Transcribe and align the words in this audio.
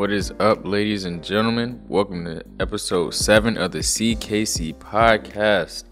What 0.00 0.10
is 0.10 0.32
up, 0.40 0.66
ladies 0.66 1.04
and 1.04 1.22
gentlemen? 1.22 1.82
Welcome 1.86 2.24
to 2.24 2.42
episode 2.58 3.14
7 3.14 3.56
of 3.56 3.70
the 3.70 3.78
CKC 3.78 4.74
podcast. 4.78 5.84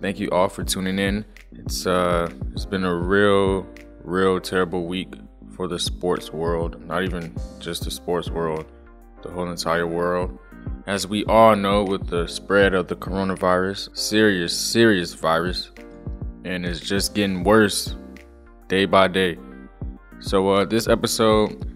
Thank 0.00 0.20
you 0.20 0.30
all 0.30 0.48
for 0.48 0.62
tuning 0.62 0.98
in. 0.98 1.24
It's 1.52 1.86
uh 1.86 2.30
it's 2.52 2.64
been 2.64 2.84
a 2.84 2.94
real 2.94 3.66
real 4.02 4.40
terrible 4.40 4.86
week 4.86 5.12
for 5.50 5.68
the 5.68 5.78
sports 5.78 6.32
world, 6.32 6.80
not 6.86 7.02
even 7.02 7.34
just 7.58 7.84
the 7.84 7.90
sports 7.90 8.30
world, 8.30 8.66
the 9.22 9.30
whole 9.30 9.50
entire 9.50 9.86
world. 9.86 10.38
As 10.86 11.04
we 11.04 11.24
all 11.24 11.56
know 11.56 11.82
with 11.82 12.06
the 12.06 12.28
spread 12.28 12.72
of 12.72 12.86
the 12.86 12.94
coronavirus, 12.94 13.96
serious 13.96 14.56
serious 14.56 15.14
virus 15.14 15.72
and 16.44 16.64
it's 16.64 16.78
just 16.78 17.12
getting 17.12 17.42
worse 17.42 17.96
day 18.68 18.84
by 18.84 19.08
day. 19.08 19.36
So 20.20 20.48
uh 20.48 20.64
this 20.64 20.86
episode 20.86 21.74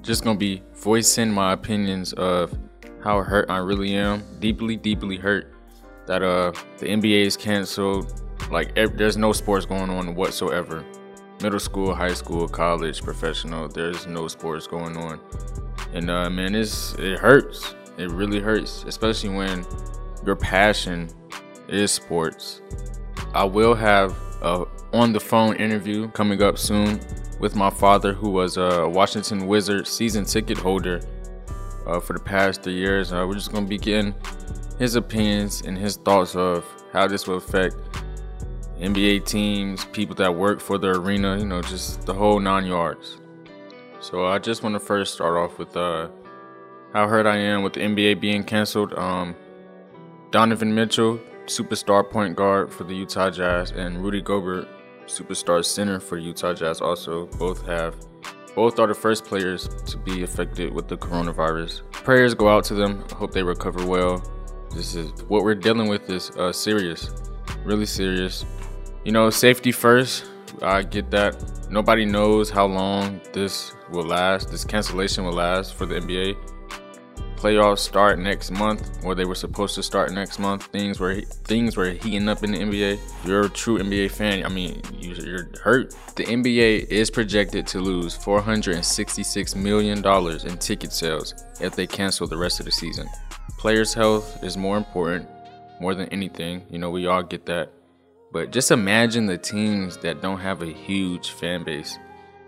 just 0.00 0.24
gonna 0.24 0.38
be 0.38 0.62
voicing 0.76 1.30
my 1.30 1.52
opinions 1.52 2.14
of 2.14 2.58
how 3.04 3.20
hurt 3.20 3.50
I 3.50 3.58
really 3.58 3.94
am, 3.94 4.22
deeply, 4.40 4.76
deeply 4.76 5.18
hurt 5.18 5.52
that 6.06 6.22
uh 6.22 6.52
the 6.78 6.86
NBA 6.86 7.26
is 7.26 7.36
canceled. 7.36 8.22
Like 8.50 8.74
there's 8.74 9.18
no 9.18 9.34
sports 9.34 9.66
going 9.66 9.90
on 9.90 10.14
whatsoever. 10.14 10.82
Middle 11.42 11.60
school, 11.60 11.94
high 11.94 12.14
school, 12.14 12.48
college, 12.48 13.02
professional, 13.02 13.68
there's 13.68 14.06
no 14.06 14.26
sports 14.26 14.66
going 14.66 14.96
on. 14.96 15.20
And 15.92 16.08
uh 16.08 16.30
man, 16.30 16.54
it's 16.54 16.94
it 16.94 17.18
hurts. 17.18 17.74
It 17.98 18.10
really 18.10 18.40
hurts, 18.40 18.84
especially 18.86 19.30
when 19.30 19.64
your 20.24 20.36
passion 20.36 21.08
is 21.68 21.92
sports. 21.92 22.62
I 23.34 23.44
will 23.44 23.74
have 23.74 24.16
a 24.42 24.64
on 24.92 25.12
the 25.12 25.20
phone 25.20 25.56
interview 25.56 26.08
coming 26.08 26.42
up 26.42 26.58
soon 26.58 27.00
with 27.40 27.56
my 27.56 27.70
father, 27.70 28.12
who 28.12 28.30
was 28.30 28.56
a 28.56 28.88
Washington 28.88 29.46
Wizards 29.46 29.90
season 29.90 30.24
ticket 30.24 30.58
holder 30.58 31.00
uh, 31.86 31.98
for 31.98 32.12
the 32.12 32.20
past 32.20 32.62
three 32.62 32.74
years. 32.74 33.12
Uh, 33.12 33.24
we're 33.26 33.34
just 33.34 33.52
going 33.52 33.64
to 33.64 33.68
be 33.68 33.78
getting 33.78 34.14
his 34.78 34.96
opinions 34.96 35.62
and 35.62 35.76
his 35.78 35.96
thoughts 35.96 36.36
of 36.36 36.64
how 36.92 37.06
this 37.06 37.26
will 37.26 37.36
affect 37.36 37.76
NBA 38.78 39.24
teams, 39.26 39.84
people 39.86 40.14
that 40.16 40.34
work 40.34 40.60
for 40.60 40.76
the 40.76 40.88
arena, 40.88 41.38
you 41.38 41.46
know, 41.46 41.62
just 41.62 42.04
the 42.04 42.12
whole 42.12 42.40
nine 42.40 42.66
yards. 42.66 43.18
So 44.00 44.26
I 44.26 44.38
just 44.38 44.62
want 44.62 44.74
to 44.74 44.80
first 44.80 45.14
start 45.14 45.36
off 45.36 45.58
with 45.58 45.76
uh, 45.76 46.08
how 46.92 47.08
hurt 47.08 47.26
I 47.26 47.36
am 47.36 47.62
with 47.62 47.74
the 47.74 47.80
NBA 47.80 48.20
being 48.20 48.44
canceled. 48.44 48.92
Um, 48.94 49.34
Donovan 50.30 50.74
Mitchell, 50.74 51.18
superstar 51.46 52.08
point 52.08 52.36
guard 52.36 52.72
for 52.72 52.84
the 52.84 52.94
Utah 52.94 53.30
Jazz, 53.30 53.70
and 53.70 54.02
Rudy 54.02 54.20
Gobert, 54.20 54.68
superstar 55.06 55.64
center 55.64 56.00
for 56.00 56.18
Utah 56.18 56.54
Jazz 56.54 56.80
also 56.80 57.26
both 57.38 57.66
have 57.66 57.96
both 58.54 58.78
are 58.78 58.86
the 58.86 58.94
first 58.94 59.24
players 59.24 59.66
to 59.86 59.96
be 59.96 60.22
affected 60.22 60.74
with 60.74 60.86
the 60.86 60.96
coronavirus. 60.96 61.90
Prayers 61.92 62.34
go 62.34 62.48
out 62.48 62.64
to 62.64 62.74
them. 62.74 63.02
I 63.10 63.14
hope 63.14 63.32
they 63.32 63.42
recover 63.42 63.86
well. 63.86 64.22
This 64.74 64.94
is 64.94 65.10
what 65.24 65.42
we're 65.42 65.54
dealing 65.54 65.88
with 65.88 66.08
is 66.10 66.30
uh, 66.32 66.52
serious, 66.52 67.10
really 67.64 67.86
serious. 67.86 68.44
You 69.04 69.12
know, 69.12 69.30
safety 69.30 69.72
first. 69.72 70.26
I 70.60 70.82
get 70.82 71.10
that. 71.12 71.70
Nobody 71.70 72.04
knows 72.04 72.50
how 72.50 72.66
long 72.66 73.22
this 73.32 73.74
will 73.90 74.04
last. 74.04 74.50
This 74.50 74.64
cancellation 74.64 75.24
will 75.24 75.32
last 75.32 75.74
for 75.74 75.86
the 75.86 75.94
NBA 75.94 76.36
playoffs 77.42 77.80
start 77.80 78.20
next 78.20 78.52
month, 78.52 79.04
or 79.04 79.16
they 79.16 79.24
were 79.24 79.34
supposed 79.34 79.74
to 79.74 79.82
start 79.82 80.12
next 80.12 80.38
month, 80.38 80.66
things 80.66 81.00
were 81.00 81.22
things 81.22 81.76
were 81.76 81.90
heating 81.90 82.28
up 82.28 82.44
in 82.44 82.52
the 82.52 82.58
NBA. 82.58 82.94
If 82.94 83.26
you're 83.26 83.46
a 83.46 83.48
true 83.48 83.78
NBA 83.78 84.12
fan, 84.12 84.46
I 84.46 84.48
mean, 84.48 84.80
you're 84.96 85.50
hurt. 85.60 85.92
The 86.14 86.24
NBA 86.24 86.86
is 86.86 87.10
projected 87.10 87.66
to 87.66 87.80
lose 87.80 88.14
466 88.14 89.56
million 89.56 90.00
dollars 90.00 90.44
in 90.44 90.56
ticket 90.56 90.92
sales 90.92 91.34
if 91.60 91.74
they 91.74 91.84
cancel 91.84 92.28
the 92.28 92.36
rest 92.36 92.60
of 92.60 92.66
the 92.66 92.72
season. 92.72 93.08
Players' 93.58 93.92
health 93.92 94.44
is 94.44 94.56
more 94.56 94.76
important, 94.76 95.28
more 95.80 95.96
than 95.96 96.08
anything. 96.10 96.62
You 96.70 96.78
know, 96.78 96.90
we 96.90 97.08
all 97.08 97.24
get 97.24 97.44
that. 97.46 97.72
But 98.32 98.52
just 98.52 98.70
imagine 98.70 99.26
the 99.26 99.36
teams 99.36 99.96
that 99.98 100.22
don't 100.22 100.38
have 100.38 100.62
a 100.62 100.72
huge 100.72 101.30
fan 101.30 101.64
base 101.64 101.98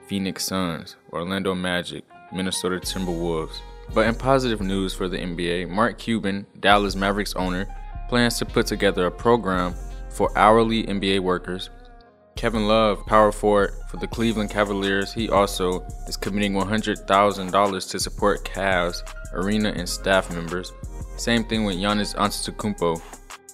Phoenix 0.06 0.44
Suns, 0.44 0.94
Orlando 1.12 1.52
Magic, 1.52 2.04
Minnesota 2.32 2.76
Timberwolves. 2.76 3.58
But 3.92 4.06
in 4.06 4.14
positive 4.14 4.60
news 4.60 4.94
for 4.94 5.08
the 5.08 5.18
NBA, 5.18 5.68
Mark 5.68 5.98
Cuban, 5.98 6.46
Dallas 6.60 6.96
Mavericks 6.96 7.34
owner, 7.34 7.66
plans 8.08 8.38
to 8.38 8.46
put 8.46 8.66
together 8.66 9.06
a 9.06 9.10
program 9.10 9.74
for 10.10 10.36
hourly 10.38 10.84
NBA 10.84 11.20
workers. 11.20 11.70
Kevin 12.36 12.66
Love, 12.66 13.04
power 13.06 13.30
forward 13.30 13.74
for 13.88 13.96
the 13.96 14.06
Cleveland 14.06 14.50
Cavaliers, 14.50 15.12
he 15.12 15.28
also 15.28 15.80
is 16.08 16.16
committing 16.16 16.52
$100,000 16.54 17.90
to 17.90 18.00
support 18.00 18.44
Cavs, 18.44 19.02
arena, 19.32 19.70
and 19.70 19.88
staff 19.88 20.32
members. 20.32 20.72
Same 21.16 21.44
thing 21.44 21.64
with 21.64 21.76
Giannis 21.76 22.14
Antetokounmpo. 22.16 23.00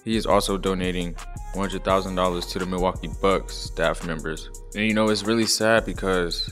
He 0.03 0.15
is 0.15 0.25
also 0.25 0.57
donating 0.57 1.13
$100,000 1.53 2.51
to 2.51 2.59
the 2.59 2.65
Milwaukee 2.65 3.09
Bucks 3.21 3.55
staff 3.55 4.05
members. 4.05 4.49
And 4.73 4.85
you 4.85 4.95
know, 4.95 5.09
it's 5.09 5.23
really 5.23 5.45
sad 5.45 5.85
because 5.85 6.51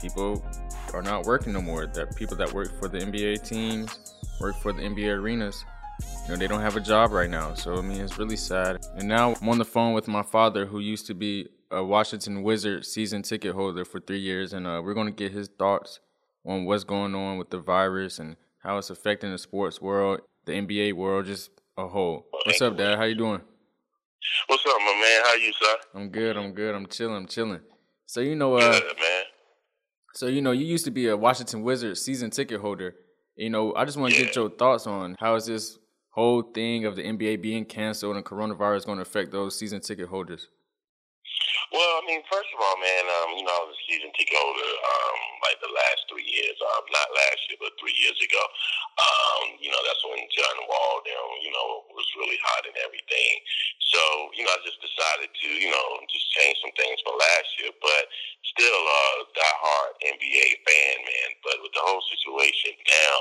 people 0.00 0.44
are 0.92 1.02
not 1.02 1.24
working 1.24 1.52
no 1.52 1.62
more. 1.62 1.86
That 1.86 2.14
people 2.16 2.36
that 2.36 2.52
work 2.52 2.78
for 2.78 2.88
the 2.88 2.98
NBA 2.98 3.46
teams, 3.46 3.98
work 4.40 4.56
for 4.56 4.72
the 4.72 4.82
NBA 4.82 5.18
arenas, 5.18 5.64
you 6.24 6.28
know, 6.28 6.36
they 6.36 6.46
don't 6.46 6.60
have 6.60 6.76
a 6.76 6.80
job 6.80 7.12
right 7.12 7.30
now. 7.30 7.54
So 7.54 7.76
I 7.76 7.80
mean, 7.80 8.00
it's 8.00 8.18
really 8.18 8.36
sad. 8.36 8.84
And 8.96 9.08
now 9.08 9.34
I'm 9.40 9.48
on 9.48 9.58
the 9.58 9.64
phone 9.64 9.94
with 9.94 10.08
my 10.08 10.22
father, 10.22 10.66
who 10.66 10.80
used 10.80 11.06
to 11.06 11.14
be 11.14 11.48
a 11.70 11.82
Washington 11.82 12.42
Wizard 12.42 12.84
season 12.84 13.22
ticket 13.22 13.54
holder 13.54 13.84
for 13.84 14.00
three 14.00 14.20
years, 14.20 14.52
and 14.52 14.66
uh, 14.66 14.80
we're 14.84 14.94
gonna 14.94 15.10
get 15.10 15.32
his 15.32 15.48
thoughts 15.48 16.00
on 16.44 16.64
what's 16.64 16.84
going 16.84 17.14
on 17.14 17.38
with 17.38 17.50
the 17.50 17.58
virus 17.58 18.18
and 18.18 18.36
how 18.62 18.78
it's 18.78 18.90
affecting 18.90 19.32
the 19.32 19.38
sports 19.38 19.80
world, 19.80 20.20
the 20.44 20.52
NBA 20.52 20.92
world, 20.94 21.26
just 21.26 21.50
a 21.76 21.88
whole. 21.88 22.26
What's 22.44 22.60
up, 22.60 22.76
Dad? 22.76 22.98
How 22.98 23.04
you 23.04 23.14
doing? 23.14 23.40
What's 24.46 24.64
up, 24.66 24.76
my 24.78 25.00
man? 25.00 25.22
How 25.24 25.34
you, 25.34 25.52
sir? 25.52 25.76
I'm 25.94 26.08
good. 26.10 26.36
I'm 26.36 26.52
good. 26.52 26.74
I'm 26.74 26.86
chilling. 26.86 27.16
I'm 27.16 27.26
chilling. 27.26 27.60
So 28.06 28.20
you 28.20 28.36
know, 28.36 28.54
uh, 28.54 28.78
good, 28.78 28.96
man. 28.98 29.21
So 30.14 30.26
you 30.26 30.42
know, 30.42 30.52
you 30.52 30.64
used 30.64 30.84
to 30.84 30.90
be 30.90 31.08
a 31.08 31.16
Washington 31.16 31.62
Wizards 31.62 32.02
season 32.02 32.30
ticket 32.30 32.60
holder. 32.60 32.94
You 33.36 33.50
know, 33.50 33.74
I 33.74 33.84
just 33.84 33.96
want 33.96 34.12
to 34.12 34.18
yeah. 34.18 34.26
get 34.26 34.36
your 34.36 34.50
thoughts 34.50 34.86
on 34.86 35.16
how 35.18 35.34
is 35.36 35.46
this 35.46 35.78
whole 36.10 36.42
thing 36.42 36.84
of 36.84 36.96
the 36.96 37.02
NBA 37.02 37.40
being 37.40 37.64
canceled 37.64 38.16
and 38.16 38.24
coronavirus 38.24 38.86
going 38.86 38.98
to 38.98 39.02
affect 39.02 39.32
those 39.32 39.58
season 39.58 39.80
ticket 39.80 40.08
holders? 40.08 40.48
Well, 41.72 41.94
I 41.96 42.04
mean, 42.04 42.20
first 42.28 42.52
of 42.52 42.60
all, 42.60 42.76
man, 42.76 43.04
um, 43.08 43.28
you 43.40 43.48
know, 43.48 43.56
I 43.56 43.64
was 43.64 43.72
a 43.72 43.80
season 43.88 44.12
ticket 44.12 44.36
holder 44.36 44.72
um, 44.76 45.18
like 45.40 45.56
the 45.64 45.72
last 45.72 46.04
three 46.04 46.28
years. 46.28 46.52
Um, 46.60 46.84
not 46.92 47.08
last 47.16 47.40
year, 47.48 47.56
but 47.64 47.72
three 47.80 47.96
years 47.96 48.20
ago. 48.20 48.44
Um, 49.00 49.56
you 49.56 49.72
know, 49.72 49.80
that's 49.88 50.04
when 50.04 50.20
John 50.36 50.68
Wall, 50.68 51.00
you 51.40 51.48
know, 51.48 51.88
was 51.96 52.04
really 52.20 52.36
hot 52.44 52.68
and 52.68 52.76
everything. 52.76 53.34
So, 53.88 54.00
you 54.36 54.44
know, 54.44 54.52
I 54.52 54.60
just 54.68 54.84
decided 54.84 55.32
to, 55.32 55.48
you 55.48 55.72
know, 55.72 55.86
just 56.12 56.28
change 56.36 56.60
some 56.60 56.76
things 56.76 57.00
for 57.08 57.16
last 57.16 57.48
year. 57.56 57.72
But 57.80 58.04
still 58.52 58.82
a 58.84 59.02
diehard 59.32 59.92
NBA 60.12 60.48
fan, 60.68 60.96
man. 61.08 61.28
But 61.40 61.56
with 61.64 61.72
the 61.72 61.80
whole 61.88 62.04
situation 62.04 62.76
now, 62.84 63.16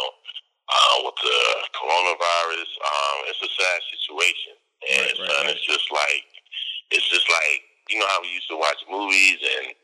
uh, 0.68 0.96
with 1.08 1.18
the 1.24 1.40
coronavirus, 1.72 2.72
um, 2.84 3.18
it's 3.32 3.44
a 3.48 3.52
sad 3.56 3.80
situation. 3.96 4.56
And 4.92 5.08
right, 5.08 5.20
right, 5.24 5.40
right. 5.48 5.56
it's 5.56 5.64
just 5.64 5.88
like, 5.88 6.28
it's 6.92 7.08
just 7.08 7.32
like, 7.32 7.71
you 7.92 8.00
know 8.00 8.08
how 8.08 8.24
we 8.24 8.32
used 8.32 8.48
to 8.48 8.56
watch 8.56 8.80
movies 8.88 9.44
and 9.44 9.76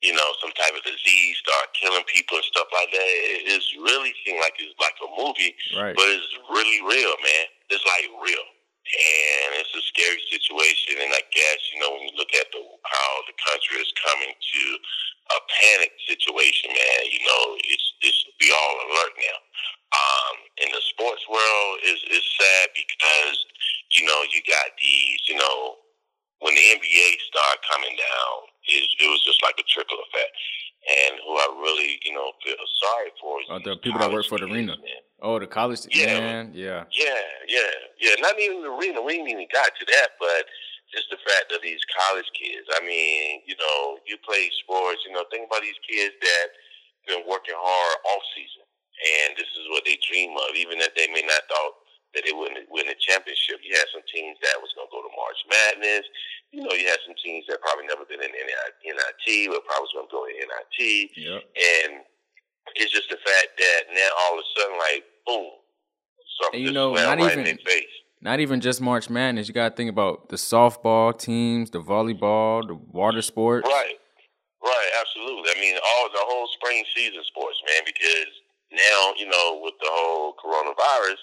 you 0.00 0.16
know 0.16 0.28
some 0.40 0.52
type 0.56 0.72
of 0.72 0.80
disease 0.82 1.36
start 1.44 1.76
killing 1.76 2.04
people 2.08 2.40
and 2.40 2.48
stuff 2.48 2.72
like 2.72 2.88
that. 2.88 3.04
It, 3.04 3.52
it's 3.52 3.68
really 3.76 4.16
seem 4.24 4.40
like 4.40 4.56
it's 4.56 4.74
like 4.80 4.96
a 5.04 5.10
movie, 5.12 5.52
right. 5.76 5.92
but 5.92 6.08
it's 6.08 6.32
really 6.48 6.80
real, 6.88 7.14
man. 7.20 7.46
It's 7.68 7.84
like 7.84 8.08
real, 8.24 8.46
and 8.48 9.60
it's 9.60 9.76
a 9.76 9.84
scary 9.92 10.20
situation. 10.32 11.04
And 11.04 11.12
I 11.12 11.20
guess 11.28 11.60
you 11.76 11.84
know 11.84 11.92
when 11.92 12.08
you 12.08 12.12
look 12.16 12.32
at 12.32 12.48
the 12.48 12.64
how 12.64 13.10
the 13.28 13.36
country 13.36 13.76
is 13.76 13.92
coming 14.00 14.32
to 14.32 14.62
a 15.36 15.38
panic 15.60 15.92
situation, 16.08 16.72
man. 16.72 17.00
You 17.12 17.20
know 17.20 17.44
it's 17.60 17.86
it's 18.00 18.20
be 18.40 18.48
all 18.48 18.74
alert 18.88 19.14
now. 19.20 19.38
Um, 19.90 20.36
in 20.64 20.68
the 20.70 20.82
sports 20.96 21.26
world, 21.28 21.72
is 21.84 22.00
is 22.08 22.24
sad 22.40 22.72
because 22.72 23.36
you 23.92 24.08
know 24.08 24.24
you 24.32 24.40
got 24.48 24.72
these 24.80 25.20
you 25.28 25.36
know 25.36 25.76
when 26.40 26.54
the 26.56 26.64
NBA 26.76 27.08
started 27.28 27.60
coming 27.68 27.94
down, 27.96 28.34
it, 28.68 28.84
it 29.00 29.08
was 29.08 29.22
just 29.24 29.40
like 29.44 29.56
a 29.60 29.66
trickle 29.68 30.00
effect. 30.08 30.32
And 30.80 31.20
who 31.20 31.36
I 31.36 31.48
really, 31.60 32.00
you 32.04 32.16
know, 32.16 32.32
feel 32.40 32.56
sorry 32.56 33.12
for 33.20 33.40
is 33.44 33.46
oh, 33.52 33.60
the 33.60 33.76
people 33.76 34.00
that 34.00 34.08
work 34.08 34.24
for 34.24 34.40
the 34.40 34.48
arena. 34.48 34.80
Man. 34.80 35.04
Oh, 35.20 35.36
the 35.36 35.46
college, 35.46 35.84
yeah, 35.92 36.16
man, 36.16 36.56
yeah, 36.56 36.88
yeah, 36.96 37.20
yeah, 37.44 37.72
yeah. 38.00 38.16
Not 38.24 38.40
even 38.40 38.64
the 38.64 38.72
arena. 38.72 39.04
We 39.04 39.20
ain't 39.20 39.28
even 39.28 39.44
got 39.52 39.68
to 39.76 39.84
that, 39.84 40.16
but 40.16 40.48
just 40.88 41.12
the 41.12 41.20
fact 41.20 41.52
of 41.52 41.60
these 41.60 41.84
college 41.92 42.24
kids. 42.32 42.64
I 42.72 42.80
mean, 42.80 43.44
you 43.44 43.52
know, 43.60 44.00
you 44.08 44.16
play 44.24 44.48
sports. 44.64 45.04
You 45.04 45.12
know, 45.12 45.28
think 45.28 45.52
about 45.52 45.60
these 45.60 45.76
kids 45.84 46.16
that 46.24 46.46
been 47.04 47.28
working 47.28 47.60
hard 47.60 47.96
off 48.08 48.24
season, 48.32 48.64
and 48.64 49.36
this 49.36 49.52
is 49.60 49.68
what 49.68 49.84
they 49.84 50.00
dream 50.08 50.32
of. 50.32 50.56
Even 50.56 50.80
if 50.80 50.96
they 50.96 51.12
may 51.12 51.20
not 51.20 51.44
thought 51.44 51.79
that 52.14 52.22
they 52.26 52.34
wouldn't 52.34 52.66
win 52.70 52.88
a 52.90 52.96
championship. 52.98 53.62
You 53.62 53.74
had 53.78 53.86
some 53.94 54.02
teams 54.10 54.36
that 54.42 54.58
was 54.58 54.70
going 54.74 54.88
to 54.88 54.94
go 54.94 55.02
to 55.02 55.12
March 55.14 55.40
Madness. 55.46 56.06
You 56.50 56.66
know, 56.66 56.74
you 56.74 56.86
had 56.90 56.98
some 57.06 57.14
teams 57.22 57.46
that 57.46 57.62
probably 57.62 57.86
never 57.86 58.02
been 58.04 58.18
in 58.22 58.32
NIT, 58.34 59.26
but 59.54 59.62
probably 59.66 59.86
was 59.86 59.94
going 59.94 60.08
to 60.10 60.14
go 60.14 60.26
in 60.26 60.34
NIT. 60.42 60.78
Yep. 61.14 61.40
And 61.54 61.90
it's 62.74 62.90
just 62.90 63.08
the 63.10 63.18
fact 63.22 63.54
that 63.58 63.80
now 63.94 64.10
all 64.26 64.34
of 64.34 64.42
a 64.42 64.46
sudden, 64.58 64.76
like, 64.78 65.02
boom, 65.26 65.50
something 66.42 66.58
And 66.58 66.66
you 66.66 66.72
know, 66.74 66.94
not 66.94 67.18
right 67.18 67.32
even- 67.32 67.46
in 67.46 67.56
their 67.56 67.64
face. 67.64 67.94
Not 68.22 68.38
even 68.40 68.60
just 68.60 68.82
March 68.82 69.08
Madness. 69.08 69.48
You 69.48 69.54
got 69.54 69.70
to 69.70 69.76
think 69.76 69.88
about 69.88 70.28
the 70.28 70.36
softball 70.36 71.16
teams, 71.16 71.70
the 71.70 71.80
volleyball, 71.80 72.66
the 72.66 72.74
water 72.74 73.22
sports. 73.22 73.64
Right. 73.66 73.96
Right, 74.60 74.90
absolutely. 75.00 75.48
I 75.56 75.58
mean, 75.58 75.76
all 75.80 76.06
the 76.12 76.20
whole 76.20 76.46
spring 76.52 76.84
season 76.94 77.24
sports, 77.24 77.56
man, 77.64 77.80
because 77.86 78.28
now, 78.70 79.14
you 79.16 79.24
know, 79.24 79.60
with 79.64 79.72
the 79.80 79.88
whole 79.88 80.34
coronavirus, 80.36 81.16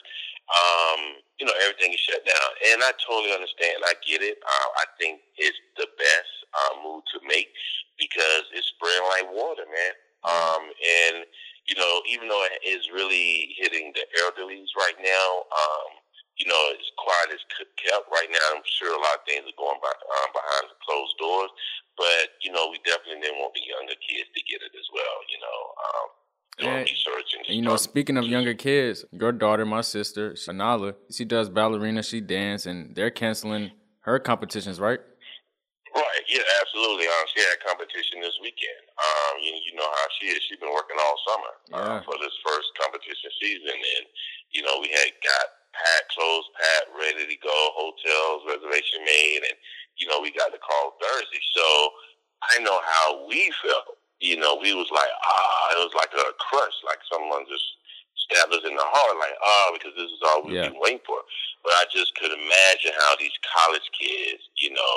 um, 0.47 1.21
you 1.39 1.45
know, 1.45 1.53
everything 1.63 1.93
is 1.93 1.99
shut 1.99 2.23
down. 2.25 2.49
And 2.73 2.83
I 2.83 2.91
totally 3.03 3.33
understand. 3.33 3.83
I 3.85 3.93
get 4.05 4.23
it. 4.23 4.39
Uh, 4.41 4.69
I 4.79 4.85
think 4.99 5.21
it's 5.37 5.59
the 5.75 5.87
best 5.99 6.31
uh, 6.55 6.73
move 6.83 7.03
to 7.13 7.19
make 7.27 7.51
because 7.99 8.47
it's 8.53 8.73
spreading 8.73 9.07
like 9.11 9.27
water, 9.33 9.67
man. 9.67 9.93
Um, 10.25 10.63
and, 10.71 11.27
you 11.67 11.75
know, 11.75 12.01
even 12.09 12.27
though 12.27 12.43
it 12.47 12.63
is 12.65 12.89
really 12.91 13.53
hitting 13.59 13.93
the 13.93 14.05
elderlies 14.23 14.71
right 14.75 14.97
now, 15.03 15.45
um, 15.51 16.01
you 16.37 16.45
know, 16.45 16.61
as 16.69 16.85
quiet 17.01 17.33
as 17.33 17.41
kept 17.81 18.05
right 18.13 18.29
now. 18.29 18.45
I'm 18.53 18.65
sure 18.65 18.93
a 18.93 19.01
lot 19.01 19.17
of 19.17 19.25
things 19.25 19.49
are 19.49 19.57
going 19.57 19.81
by, 19.81 19.89
um, 19.89 20.29
behind 20.37 20.69
the 20.69 20.77
closed 20.85 21.17
doors, 21.17 21.49
but 21.97 22.37
you 22.45 22.53
know, 22.53 22.69
we 22.69 22.77
definitely 22.85 23.25
didn't 23.25 23.41
want 23.41 23.57
the 23.57 23.65
younger 23.65 23.97
kids 23.97 24.29
to 24.29 24.41
get 24.45 24.61
it 24.61 24.73
as 24.77 24.87
well. 24.93 25.17
You 25.33 25.41
know, 25.41 25.59
um, 25.81 26.07
And- 26.59 26.89
you 27.47 27.61
know, 27.61 27.77
speaking 27.77 28.17
of 28.17 28.25
younger 28.25 28.53
kids, 28.53 29.05
your 29.11 29.31
daughter, 29.31 29.65
my 29.65 29.81
sister, 29.81 30.31
Shanala, 30.33 30.95
she 31.11 31.23
does 31.23 31.49
ballerina, 31.49 32.03
she 32.03 32.19
dance, 32.19 32.65
and 32.65 32.95
they're 32.95 33.11
canceling 33.11 33.71
her 34.01 34.19
competitions, 34.19 34.79
right? 34.79 34.99
Right, 35.95 36.23
yeah, 36.27 36.43
absolutely. 36.61 37.07
Um, 37.07 37.25
she 37.33 37.41
had 37.41 37.57
competition 37.65 38.21
this 38.21 38.37
weekend. 38.41 38.83
Um, 38.97 39.39
you, 39.41 39.53
you 39.65 39.73
know 39.75 39.87
how 39.87 40.07
she 40.19 40.27
is. 40.27 40.43
She's 40.43 40.59
been 40.59 40.73
working 40.73 40.97
all 40.99 41.15
summer 41.25 41.53
uh, 41.73 42.01
for 42.03 42.15
this 42.21 42.33
first 42.45 42.67
competition 42.79 43.31
season, 43.41 43.73
and 43.73 44.05
you 44.51 44.61
know 44.61 44.77
we 44.81 44.89
had 44.93 45.09
got 45.23 45.45
pat 45.73 46.03
clothes, 46.13 46.45
pat 46.53 46.83
ready 46.93 47.25
to 47.25 47.37
go, 47.41 47.55
hotels 47.73 48.43
reservation 48.45 49.01
made, 49.05 49.41
and 49.49 49.57
you 49.97 50.05
know 50.07 50.21
we 50.21 50.29
got 50.31 50.51
the 50.51 50.59
call 50.61 50.97
Thursday. 51.01 51.41
So 51.55 51.65
I 52.43 52.61
know 52.61 52.77
how 52.83 53.25
we 53.25 53.49
felt. 53.65 53.96
You 54.19 54.37
know, 54.37 54.57
we 54.61 54.73
was 54.73 54.89
like, 54.91 55.09
ah, 55.25 55.61
it 55.77 55.79
was 55.85 55.93
like 55.93 56.09
a 56.13 56.33
crush, 56.41 56.73
like 56.85 56.99
someone 57.11 57.45
just 57.47 57.65
stabbed 58.27 58.53
us 58.53 58.65
in 58.65 58.75
the 58.75 58.83
heart, 58.83 59.15
like 59.21 59.37
ah, 59.43 59.69
because 59.73 59.93
this 59.95 60.09
is 60.09 60.21
all 60.25 60.41
we've 60.43 60.55
Yeah. 60.57 60.69
been 60.69 60.79
waiting 60.81 61.01
for. 61.05 61.21
But 61.63 61.73
I 61.77 61.85
just 61.93 62.15
could 62.15 62.31
imagine 62.31 62.93
how 62.97 63.15
these 63.19 63.35
college 63.45 63.85
kids, 63.93 64.41
you 64.57 64.71
know, 64.73 64.95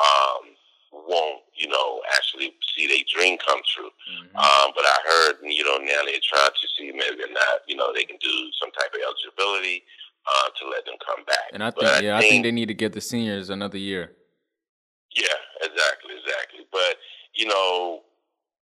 um, 0.00 0.56
won't, 0.92 1.42
you 1.54 1.68
know, 1.68 2.00
actually 2.16 2.54
see 2.74 2.86
their 2.86 3.04
dream 3.12 3.36
come 3.38 3.60
true. 3.66 3.90
Mm-hmm. 4.08 4.36
Um, 4.38 4.72
but 4.74 4.84
I 4.86 4.96
heard, 5.04 5.34
you 5.42 5.64
know, 5.64 5.76
now 5.78 6.00
they're 6.06 6.22
trying 6.24 6.50
to 6.54 6.66
see 6.78 6.88
maybe 6.92 7.20
or 7.22 7.32
not, 7.34 7.66
you 7.68 7.76
know, 7.76 7.92
they 7.92 8.04
can 8.04 8.16
do 8.22 8.34
some 8.60 8.70
type 8.72 8.94
of 8.94 9.00
eligibility 9.02 9.82
uh, 10.24 10.48
to 10.56 10.68
let 10.70 10.86
them 10.86 10.94
come 11.04 11.24
back. 11.26 11.50
And 11.52 11.62
I 11.62 11.70
But 11.70 11.80
think, 11.84 12.02
yeah, 12.04 12.16
I 12.16 12.20
think 12.22 12.44
they 12.44 12.52
need 12.52 12.68
to 12.68 12.74
give 12.74 12.92
the 12.92 13.00
seniors 13.02 13.50
another 13.50 13.76
year. 13.78 14.16
yeah, 15.14 15.36
exactly, 15.60 16.14
exactly. 16.16 16.64
But 16.72 16.96
you 17.34 17.46
know, 17.46 18.02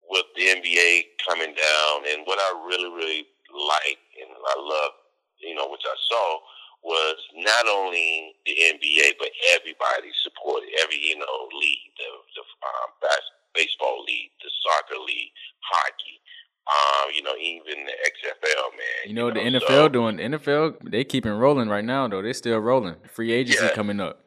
with 0.09 0.25
the 0.35 0.43
NBA 0.43 1.03
coming 1.27 1.53
down, 1.53 1.95
and 2.13 2.25
what 2.25 2.39
I 2.39 2.49
really, 2.67 2.89
really 2.89 3.27
like 3.51 3.99
and 4.21 4.29
I 4.31 4.55
love, 4.59 4.91
you 5.39 5.55
know, 5.55 5.69
which 5.69 5.83
I 5.85 5.95
saw 6.09 6.39
was 6.83 7.17
not 7.35 7.67
only 7.67 8.35
the 8.45 8.53
NBA 8.53 9.17
but 9.19 9.29
everybody 9.55 10.11
supported 10.23 10.69
every 10.81 10.97
you 10.99 11.17
know 11.17 11.35
league, 11.59 11.91
the 11.97 12.09
the 12.35 12.41
um, 12.43 12.89
bas- 13.01 13.33
baseball 13.55 14.03
league, 14.05 14.31
the 14.43 14.49
soccer 14.63 14.99
league, 15.01 15.31
hockey. 15.59 16.21
Um, 16.67 17.11
you 17.15 17.23
know, 17.23 17.31
even 17.39 17.85
the 17.85 17.95
XFL, 18.11 18.75
man. 18.75 19.07
You 19.07 19.13
know, 19.13 19.31
the 19.31 19.39
so- 19.39 19.87
NFL 19.87 19.91
doing 19.93 20.17
NFL, 20.17 20.91
they 20.91 21.05
keeping 21.05 21.31
rolling 21.31 21.69
right 21.69 21.85
now 21.85 22.07
though. 22.09 22.21
They 22.21 22.33
still 22.33 22.59
rolling. 22.59 22.95
Free 23.09 23.31
agency 23.31 23.63
Yeah. 23.63 23.71
coming 23.73 23.99
up. 24.01 24.19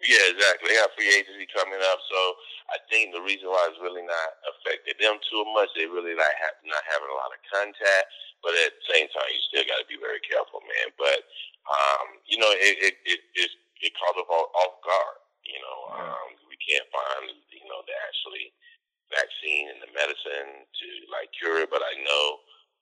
Yeah, 0.00 0.30
exactly. 0.30 0.68
They 0.70 0.76
have 0.76 0.90
free 0.96 1.08
agency 1.08 1.46
coming 1.54 1.78
up, 1.90 1.98
so 2.10 2.34
think 2.92 3.16
the 3.16 3.24
reason 3.24 3.48
why 3.48 3.64
it's 3.72 3.80
really 3.80 4.04
not 4.04 4.30
affected 4.44 5.00
them 5.00 5.16
too 5.32 5.42
much, 5.56 5.72
they 5.72 5.88
really 5.88 6.12
like 6.12 6.36
have, 6.44 6.60
not 6.68 6.84
having 6.84 7.08
a 7.08 7.16
lot 7.16 7.32
of 7.32 7.40
contact. 7.48 8.06
But 8.44 8.52
at 8.60 8.76
the 8.76 8.86
same 8.92 9.08
time, 9.16 9.32
you 9.32 9.40
still 9.48 9.64
got 9.64 9.80
to 9.80 9.88
be 9.88 9.96
very 9.96 10.20
careful, 10.20 10.60
man. 10.60 10.92
But 11.00 11.24
um, 11.64 12.20
you 12.28 12.36
know, 12.36 12.52
it 12.52 12.76
it 12.92 12.94
it 13.08 13.20
it, 13.32 13.50
it 13.88 13.92
caught 13.96 14.20
us 14.20 14.28
off, 14.28 14.52
off 14.52 14.74
guard. 14.84 15.18
You 15.48 15.58
know, 15.64 15.78
um, 15.96 16.28
we 16.46 16.60
can't 16.60 16.86
find 16.92 17.32
you 17.32 17.64
know 17.64 17.80
the 17.88 17.96
actually 18.04 18.52
vaccine 19.08 19.72
and 19.72 19.80
the 19.80 19.90
medicine 19.96 20.68
to 20.68 20.86
like 21.08 21.32
cure 21.32 21.64
it. 21.64 21.72
But 21.72 21.80
I 21.80 21.94
know, 22.02 22.24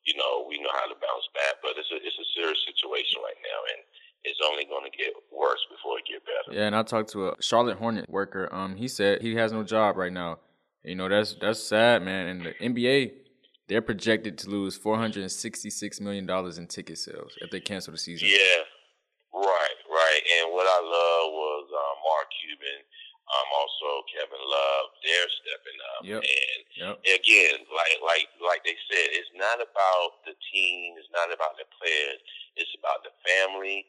you 0.08 0.18
know, 0.18 0.48
we 0.48 0.58
know 0.58 0.74
how 0.74 0.90
to 0.90 0.98
bounce 0.98 1.28
back. 1.36 1.62
But 1.62 1.78
it's 1.78 1.92
a 1.94 1.98
it's 2.02 2.18
a 2.18 2.28
serious 2.34 2.60
situation 2.66 3.22
right 3.22 3.38
now, 3.44 3.60
and 3.76 3.80
it's 4.24 4.40
only 4.42 4.64
going 4.64 4.88
to 4.88 4.94
get 4.96 5.12
worse 5.40 5.64
before 5.70 5.98
it 5.98 6.04
get 6.06 6.22
better. 6.24 6.58
Yeah, 6.58 6.66
and 6.66 6.76
I 6.76 6.82
talked 6.82 7.10
to 7.12 7.28
a 7.28 7.42
Charlotte 7.42 7.78
Hornet 7.78 8.08
worker. 8.10 8.48
Um, 8.52 8.76
he 8.76 8.88
said 8.88 9.22
he 9.22 9.34
has 9.36 9.52
no 9.52 9.62
job 9.64 9.96
right 9.96 10.12
now. 10.12 10.38
You 10.84 10.94
know, 10.96 11.08
that's 11.08 11.34
that's 11.40 11.62
sad, 11.62 12.02
man. 12.02 12.26
And 12.28 12.38
the 12.46 12.52
NBA, 12.60 13.12
they're 13.68 13.82
projected 13.82 14.38
to 14.38 14.50
lose 14.50 14.76
four 14.76 14.96
hundred 14.96 15.22
and 15.22 15.32
sixty-six 15.32 16.00
million 16.00 16.26
dollars 16.26 16.58
in 16.58 16.66
ticket 16.66 16.98
sales 16.98 17.32
if 17.40 17.50
they 17.50 17.60
cancel 17.60 17.92
the 17.92 17.98
season. 17.98 18.28
Yeah, 18.28 18.62
right, 19.34 19.78
right. 19.88 20.22
And 20.40 20.52
what 20.52 20.66
I 20.66 20.80
love 20.80 21.26
was 21.32 21.64
uh, 21.68 21.94
Mark 22.04 22.28
Cuban, 22.40 22.80
um, 23.28 23.48
also 23.60 23.88
Kevin 24.10 24.40
Love. 24.42 24.84
They're 25.04 25.30
stepping 25.44 25.78
up, 25.96 26.00
Yep. 26.04 26.22
and 26.24 26.60
Yep. 26.80 26.96
again, 27.20 27.56
like 27.76 27.96
like 28.00 28.26
like 28.40 28.62
they 28.64 28.76
said, 28.88 29.06
it's 29.16 29.30
not 29.36 29.60
about 29.60 30.24
the 30.24 30.32
team, 30.52 30.96
it's 30.96 31.12
not 31.12 31.28
about 31.28 31.60
the 31.60 31.68
players, 31.76 32.20
it's 32.56 32.72
about 32.80 33.04
the 33.04 33.12
family. 33.24 33.84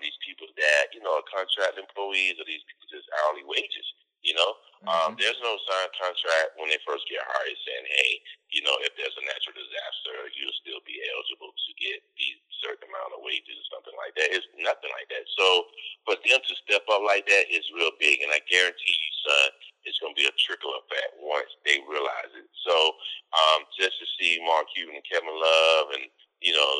Um, 0.00 0.08
these 0.08 0.16
people 0.24 0.48
that 0.56 0.96
you 0.96 1.04
know 1.04 1.20
are 1.20 1.28
contract 1.28 1.76
employees, 1.76 2.40
or 2.40 2.48
these 2.48 2.64
people 2.64 2.88
just 2.88 3.04
hourly 3.20 3.44
wages. 3.44 3.84
You 4.24 4.36
know, 4.36 4.56
um, 4.88 5.16
Mhm. 5.16 5.20
there's 5.20 5.40
no 5.40 5.56
signed 5.64 5.92
contract 5.96 6.56
when 6.56 6.68
they 6.68 6.76
first 6.84 7.08
get 7.08 7.24
hired 7.24 7.56
saying, 7.64 7.86
"Hey, 7.86 8.22
you 8.50 8.60
know, 8.60 8.76
if 8.80 8.94
there's 8.96 9.16
a 9.16 9.24
natural 9.24 9.56
disaster, 9.56 10.32
you'll 10.36 10.60
still 10.60 10.80
be 10.80 11.00
eligible 11.08 11.52
to 11.52 11.72
get 11.74 12.02
these 12.16 12.36
certain 12.60 12.88
amount 12.88 13.14
of 13.14 13.20
wages 13.22 13.56
or 13.58 13.64
something 13.76 13.96
like 13.96 14.14
that." 14.16 14.32
It's 14.32 14.46
nothing 14.56 14.90
like 14.92 15.08
that. 15.08 15.24
So, 15.36 15.72
for 16.04 16.16
them 16.16 16.40
to 16.40 16.54
step 16.56 16.84
up 16.88 17.00
like 17.02 17.26
that 17.28 17.48
is 17.50 17.70
real 17.72 17.92
big, 17.98 18.20
and 18.20 18.32
I 18.32 18.40
guarantee 18.40 18.92
you, 18.92 19.12
son, 19.24 19.52
it's 19.84 19.98
going 20.00 20.14
to 20.14 20.20
be 20.20 20.28
a 20.28 20.32
trickle 20.32 20.74
effect 20.76 21.16
once 21.16 21.48
they 21.64 21.80
realize 21.80 22.32
it. 22.36 22.48
So, 22.64 22.98
um, 23.32 23.66
just 23.78 23.98
to 24.00 24.06
see 24.18 24.38
Mark 24.44 24.68
Cuban 24.74 24.96
and 24.96 25.04
Kevin 25.04 25.32
Love, 25.32 25.92
and 25.92 26.10
you 26.40 26.52
know, 26.52 26.70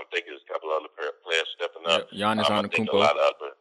I 0.00 0.04
think 0.12 0.26
there's 0.26 0.42
a 0.44 0.50
couple 0.50 0.72
other 0.72 0.90
players 1.24 1.48
stepping 1.56 1.84
up. 1.88 2.08
Yep. 2.12 2.20
Giannis 2.20 2.48
Um, 2.48 2.64
I 2.64 2.68
think 2.68 2.88
a 2.88 2.96
Antetokounmpo. 2.96 3.00
lot 3.00 3.16
of 3.16 3.24
other, 3.36 3.52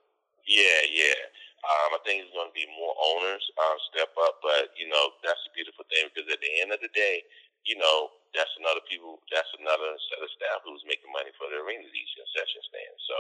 yeah, 0.48 0.82
yeah. 0.92 1.20
Um, 1.60 1.90
I 1.96 2.00
think 2.08 2.24
it's 2.24 2.32
going 2.32 2.48
to 2.48 2.56
be 2.56 2.68
more 2.80 2.96
owners 2.96 3.44
uh, 3.60 3.78
step 3.92 4.12
up, 4.24 4.40
but 4.40 4.72
you 4.80 4.88
know 4.88 5.12
that's 5.24 5.44
the 5.44 5.52
beautiful 5.52 5.84
thing 5.92 6.08
because 6.08 6.32
at 6.32 6.40
the 6.40 6.52
end 6.64 6.72
of 6.72 6.80
the 6.80 6.92
day, 6.96 7.20
you 7.68 7.76
know 7.76 8.16
that's 8.32 8.54
another 8.62 8.80
people, 8.88 9.20
that's 9.34 9.50
another 9.60 9.92
set 10.08 10.22
of 10.22 10.30
staff 10.38 10.62
who's 10.64 10.86
making 10.86 11.10
money 11.12 11.34
for 11.36 11.50
the 11.50 11.60
arena, 11.60 11.82
these 11.90 12.14
concession 12.16 12.62
stands. 12.70 13.02
So 13.10 13.18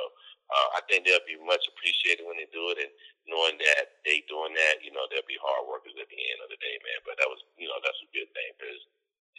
uh, 0.53 0.67
I 0.77 0.81
think 0.87 1.03
they'll 1.03 1.25
be 1.25 1.37
much 1.43 1.65
appreciated 1.67 2.23
when 2.29 2.37
they 2.37 2.47
do 2.53 2.69
it, 2.71 2.77
and 2.79 2.91
knowing 3.25 3.57
that 3.59 3.99
they 4.05 4.21
doing 4.29 4.53
that, 4.53 4.81
you 4.85 4.93
know, 4.93 5.03
they'll 5.09 5.25
be 5.27 5.37
hard 5.41 5.65
workers 5.67 5.97
at 5.97 6.07
the 6.07 6.21
end 6.31 6.39
of 6.45 6.49
the 6.53 6.61
day, 6.61 6.75
man. 6.85 7.01
But 7.03 7.17
that 7.19 7.27
was, 7.29 7.41
you 7.57 7.67
know, 7.67 7.77
that's 7.81 7.99
a 8.05 8.09
good 8.13 8.29
thing 8.31 8.49
because 8.55 8.81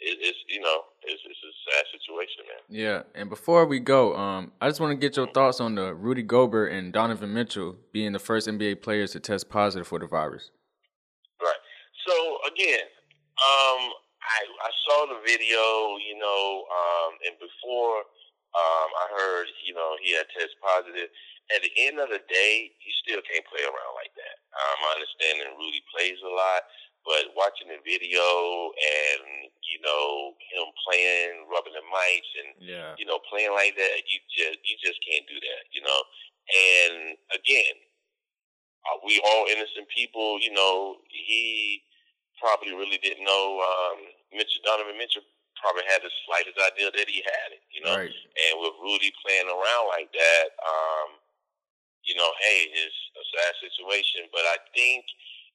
it, 0.03 0.15
it's, 0.21 0.41
you 0.51 0.59
know, 0.61 0.91
it's, 1.07 1.23
it's 1.23 1.43
a 1.43 1.53
sad 1.71 1.83
situation, 1.95 2.45
man. 2.51 2.60
Yeah, 2.71 3.03
and 3.15 3.27
before 3.29 3.67
we 3.67 3.83
go, 3.83 4.15
um, 4.15 4.55
I 4.63 4.69
just 4.71 4.79
want 4.79 4.95
to 4.95 4.97
get 4.97 5.19
your 5.19 5.27
thoughts 5.27 5.59
on 5.59 5.75
the 5.75 5.93
Rudy 5.93 6.23
Gobert 6.23 6.71
and 6.71 6.95
Donovan 6.95 7.33
Mitchell 7.33 7.75
being 7.91 8.15
the 8.15 8.23
first 8.23 8.47
NBA 8.47 8.81
players 8.81 9.11
to 9.11 9.19
test 9.19 9.51
positive 9.51 9.85
for 9.85 9.99
the 9.99 10.07
virus. 10.07 10.51
Right. 11.43 11.59
So 12.07 12.15
again, 12.47 12.87
um, 13.43 13.91
I 14.23 14.39
I 14.63 14.71
saw 14.87 14.99
the 15.11 15.19
video, 15.27 15.99
you 15.99 16.15
know, 16.15 16.63
um, 16.71 17.11
and 17.27 17.35
before 17.43 18.07
um, 18.55 18.89
I 19.03 19.05
heard, 19.19 19.47
you 19.67 19.75
know, 19.75 19.99
he 19.99 20.15
had 20.15 20.31
test 20.31 20.55
positive. 20.63 21.11
At 21.51 21.67
the 21.67 21.73
end 21.75 21.99
of 21.99 22.07
the 22.07 22.23
day, 22.31 22.71
you 22.71 22.91
still 23.03 23.19
can't 23.27 23.43
play 23.51 23.67
around 23.67 23.93
like 23.99 24.15
that. 24.15 24.35
Um, 24.55 24.77
I 24.79 24.91
understand 24.95 25.43
that 25.43 25.59
Rudy 25.59 25.83
plays 25.91 26.23
a 26.23 26.31
lot, 26.31 26.63
but 27.05 27.33
watching 27.35 27.67
the 27.69 27.81
video 27.81 28.21
and 28.75 29.49
you 29.65 29.79
know 29.81 30.35
him 30.53 30.67
playing, 30.85 31.47
rubbing 31.49 31.73
the 31.73 31.85
mics, 31.89 32.31
and 32.43 32.49
Yeah. 32.61 32.93
you 32.97 33.05
know, 33.05 33.19
playing 33.29 33.51
like 33.53 33.75
that, 33.77 34.03
you 34.09 34.19
just 34.29 34.59
you 34.67 34.75
just 34.83 34.99
can't 35.05 35.25
do 35.27 35.39
that, 35.39 35.63
you 35.71 35.81
know. 35.81 36.01
And 36.51 37.17
again, 37.33 37.77
are 38.89 38.99
we 39.05 39.21
all 39.25 39.45
innocent 39.47 39.87
people? 39.93 40.39
You 40.41 40.51
know, 40.53 40.97
he 41.09 41.83
probably 42.41 42.73
really 42.73 42.97
didn't 42.97 43.23
know 43.23 43.61
um, 43.61 43.99
Mitchell 44.33 44.61
Donovan 44.65 44.97
Mitchell 44.97 45.21
probably 45.61 45.85
had 45.85 46.01
the 46.01 46.09
slightest 46.25 46.57
idea 46.57 46.89
that 46.89 47.05
he 47.05 47.21
had 47.21 47.49
it, 47.53 47.61
you 47.69 47.85
know. 47.85 47.93
Right. 47.93 48.09
And 48.09 48.53
with 48.59 48.73
Rudy 48.81 49.13
playing 49.21 49.45
around 49.45 49.85
like 49.93 50.09
that, 50.09 50.47
um, 50.65 51.21
you 52.01 52.17
know, 52.17 52.29
hey, 52.41 52.65
it's 52.73 52.99
a 53.13 53.23
sad 53.37 53.53
situation, 53.61 54.25
but 54.33 54.41
I 54.49 54.57
think, 54.73 55.05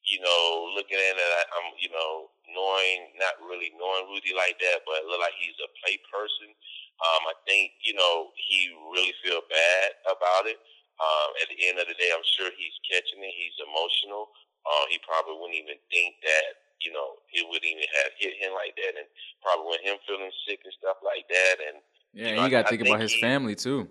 you 0.06 0.22
know, 0.22 0.70
looking 0.78 0.98
at 0.98 1.18
it, 1.18 1.46
I'm, 1.50 1.74
you 1.82 1.90
know, 1.90 2.30
knowing, 2.46 3.10
not 3.18 3.42
really 3.42 3.74
knowing 3.74 4.06
Rudy 4.06 4.30
like 4.38 4.54
that, 4.62 4.86
but 4.86 5.02
look 5.10 5.18
like 5.18 5.34
he's 5.34 5.58
a 5.58 5.70
play 5.82 5.98
person. 6.06 6.54
Um, 7.02 7.22
I 7.28 7.36
think, 7.44 7.74
you 7.82 7.92
know, 7.92 8.30
he 8.38 8.70
really 8.94 9.12
feel 9.20 9.42
bad 9.50 9.86
about 10.06 10.46
it. 10.46 10.62
Um, 10.96 11.28
at 11.44 11.50
the 11.52 11.58
end 11.68 11.76
of 11.76 11.90
the 11.90 11.98
day, 11.98 12.08
I'm 12.14 12.24
sure 12.24 12.48
he's 12.54 12.78
catching 12.86 13.20
it. 13.20 13.34
He's 13.34 13.58
emotional. 13.60 14.32
Uh, 14.64 14.88
he 14.88 14.96
probably 15.02 15.36
wouldn't 15.36 15.58
even 15.60 15.76
think 15.92 16.22
that, 16.24 16.64
you 16.80 16.94
know, 16.94 17.20
it 17.34 17.44
would 17.44 17.60
even 17.66 17.84
have 18.00 18.16
hit 18.16 18.38
him 18.40 18.56
like 18.56 18.78
that. 18.80 18.96
And 18.96 19.10
probably 19.44 19.76
with 19.76 19.84
him 19.84 20.00
feeling 20.08 20.32
sick 20.48 20.62
and 20.64 20.72
stuff 20.78 21.02
like 21.04 21.28
that. 21.28 21.56
And, 21.60 21.76
yeah, 22.14 22.32
you, 22.32 22.36
know, 22.38 22.44
you 22.46 22.54
got 22.54 22.64
to 22.64 22.70
think 22.72 22.86
about 22.86 23.02
his 23.02 23.12
he, 23.12 23.20
family 23.20 23.58
too. 23.58 23.90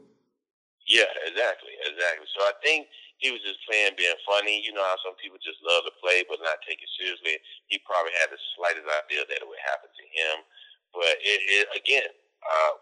Yeah, 0.89 1.09
exactly, 1.27 1.75
exactly. 1.85 2.25
So 2.33 2.41
I 2.45 2.53
think 2.61 2.89
he 3.17 3.31
was 3.31 3.41
just 3.43 3.63
playing, 3.63 3.95
being 3.95 4.19
funny. 4.27 4.59
You 4.59 4.75
know 4.75 4.83
how 4.83 4.99
some 5.01 5.15
people 5.19 5.39
just 5.39 5.61
love 5.63 5.87
to 5.87 5.93
play 6.03 6.27
but 6.27 6.43
not 6.43 6.59
take 6.67 6.83
it 6.83 6.91
seriously. 6.99 7.39
He 7.71 7.79
probably 7.87 8.13
had 8.19 8.31
the 8.31 8.39
slightest 8.55 8.87
idea 8.87 9.23
that 9.23 9.39
it 9.41 9.47
would 9.47 9.63
happen 9.63 9.89
to 9.89 10.05
him. 10.11 10.35
But 10.91 11.15
it, 11.23 11.39
it 11.43 11.65
again, 11.75 12.11
uh, 12.43 12.75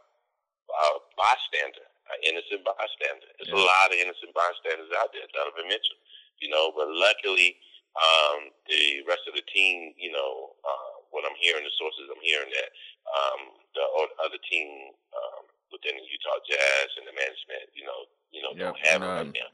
uh, 0.69 0.97
bystander, 1.17 1.85
an 2.13 2.19
innocent 2.25 2.61
bystander. 2.65 3.29
There's 3.37 3.53
yeah. 3.53 3.61
a 3.61 3.65
lot 3.65 3.93
of 3.93 3.97
innocent 3.97 4.33
bystanders 4.33 4.89
out 4.97 5.13
there, 5.13 5.25
Donovan 5.33 5.69
Mitchell. 5.69 6.01
You 6.41 6.49
know, 6.49 6.73
but 6.75 6.89
luckily, 6.89 7.55
um, 7.93 8.49
the 8.65 9.05
rest 9.05 9.25
of 9.29 9.37
the 9.37 9.45
team, 9.53 9.93
you 10.01 10.09
know, 10.09 10.57
uh, 10.65 10.93
what 11.13 11.23
I'm 11.29 11.37
hearing, 11.37 11.61
the 11.61 11.77
sources 11.77 12.09
I'm 12.09 12.25
hearing 12.25 12.49
that 12.49 12.69
um, 13.05 13.41
the 13.77 13.85
other 14.21 14.41
team 14.49 14.97
um, 15.13 15.45
within 15.69 15.97
the 15.97 16.05
Utah 16.05 16.41
Jazz 16.45 16.89
and 16.97 17.05
the 17.05 17.15
management, 17.15 17.69
you 17.77 17.85
know, 17.85 17.99
you 18.33 18.41
know, 18.41 18.51
yep. 18.57 18.73
don't 18.73 18.83
have 18.85 19.01
and, 19.01 19.09
um, 19.09 19.17
right 19.29 19.33
now. 19.37 19.49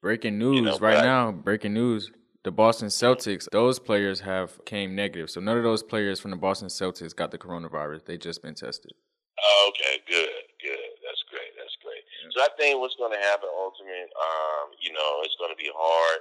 Breaking 0.00 0.38
news 0.38 0.56
you 0.56 0.62
know, 0.62 0.78
right 0.78 1.04
now. 1.04 1.30
Breaking 1.30 1.74
news. 1.74 2.10
The 2.42 2.50
Boston 2.50 2.88
Celtics, 2.88 3.44
those 3.52 3.78
players 3.78 4.20
have 4.20 4.64
came 4.64 4.96
negative. 4.96 5.28
So 5.28 5.40
none 5.40 5.58
of 5.58 5.62
those 5.62 5.82
players 5.82 6.20
from 6.20 6.30
the 6.30 6.40
Boston 6.40 6.68
Celtics 6.68 7.14
got 7.14 7.30
the 7.30 7.36
coronavirus. 7.36 8.06
They 8.06 8.16
just 8.16 8.40
been 8.40 8.54
tested. 8.54 8.92
Oh, 9.36 9.68
okay, 9.68 10.00
good, 10.08 10.40
good. 10.56 10.88
That's 11.04 11.20
great. 11.28 11.52
That's 11.52 11.76
great. 11.84 12.00
Yeah. 12.00 12.32
So 12.32 12.38
I 12.40 12.48
think 12.56 12.80
what's 12.80 12.96
going 12.96 13.12
to 13.12 13.20
happen 13.20 13.52
ultimately, 13.52 14.08
um, 14.16 14.72
you 14.80 14.88
know, 14.96 15.20
it's 15.20 15.36
going 15.36 15.52
to 15.52 15.60
be 15.60 15.68
hard 15.68 16.20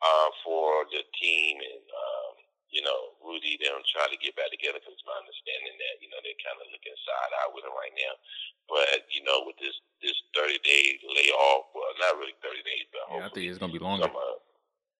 uh, 0.00 0.28
for 0.40 0.88
the 0.88 1.04
team 1.20 1.60
and 1.60 1.84
um, 1.84 2.07
you 2.68 2.84
know, 2.84 3.16
Rudy, 3.24 3.56
don't 3.60 3.84
try 3.88 4.04
to 4.08 4.18
get 4.20 4.36
back 4.36 4.52
together 4.52 4.80
because 4.80 4.92
it's 4.92 5.08
my 5.08 5.16
understanding 5.16 5.76
that, 5.80 6.00
you 6.04 6.08
know, 6.12 6.20
they're 6.20 6.44
kind 6.44 6.60
of 6.60 6.68
looking 6.68 6.94
side 7.00 7.32
eye 7.40 7.50
with 7.52 7.64
him 7.64 7.72
right 7.72 7.96
now. 7.96 8.14
But, 8.68 9.08
you 9.08 9.24
know, 9.24 9.48
with 9.48 9.56
this 9.56 9.76
this 10.04 10.16
30 10.36 10.60
day 10.62 11.00
layoff, 11.02 11.72
well, 11.72 11.88
not 11.98 12.20
really 12.20 12.36
30 12.44 12.60
days, 12.62 12.86
but 12.92 13.04
yeah, 13.08 13.24
I 13.24 13.28
think 13.32 13.48
it's 13.48 13.60
going 13.60 13.72
to 13.72 13.78
be 13.78 13.82
longer. 13.82 14.06
Some, 14.06 14.14
uh, 14.14 14.38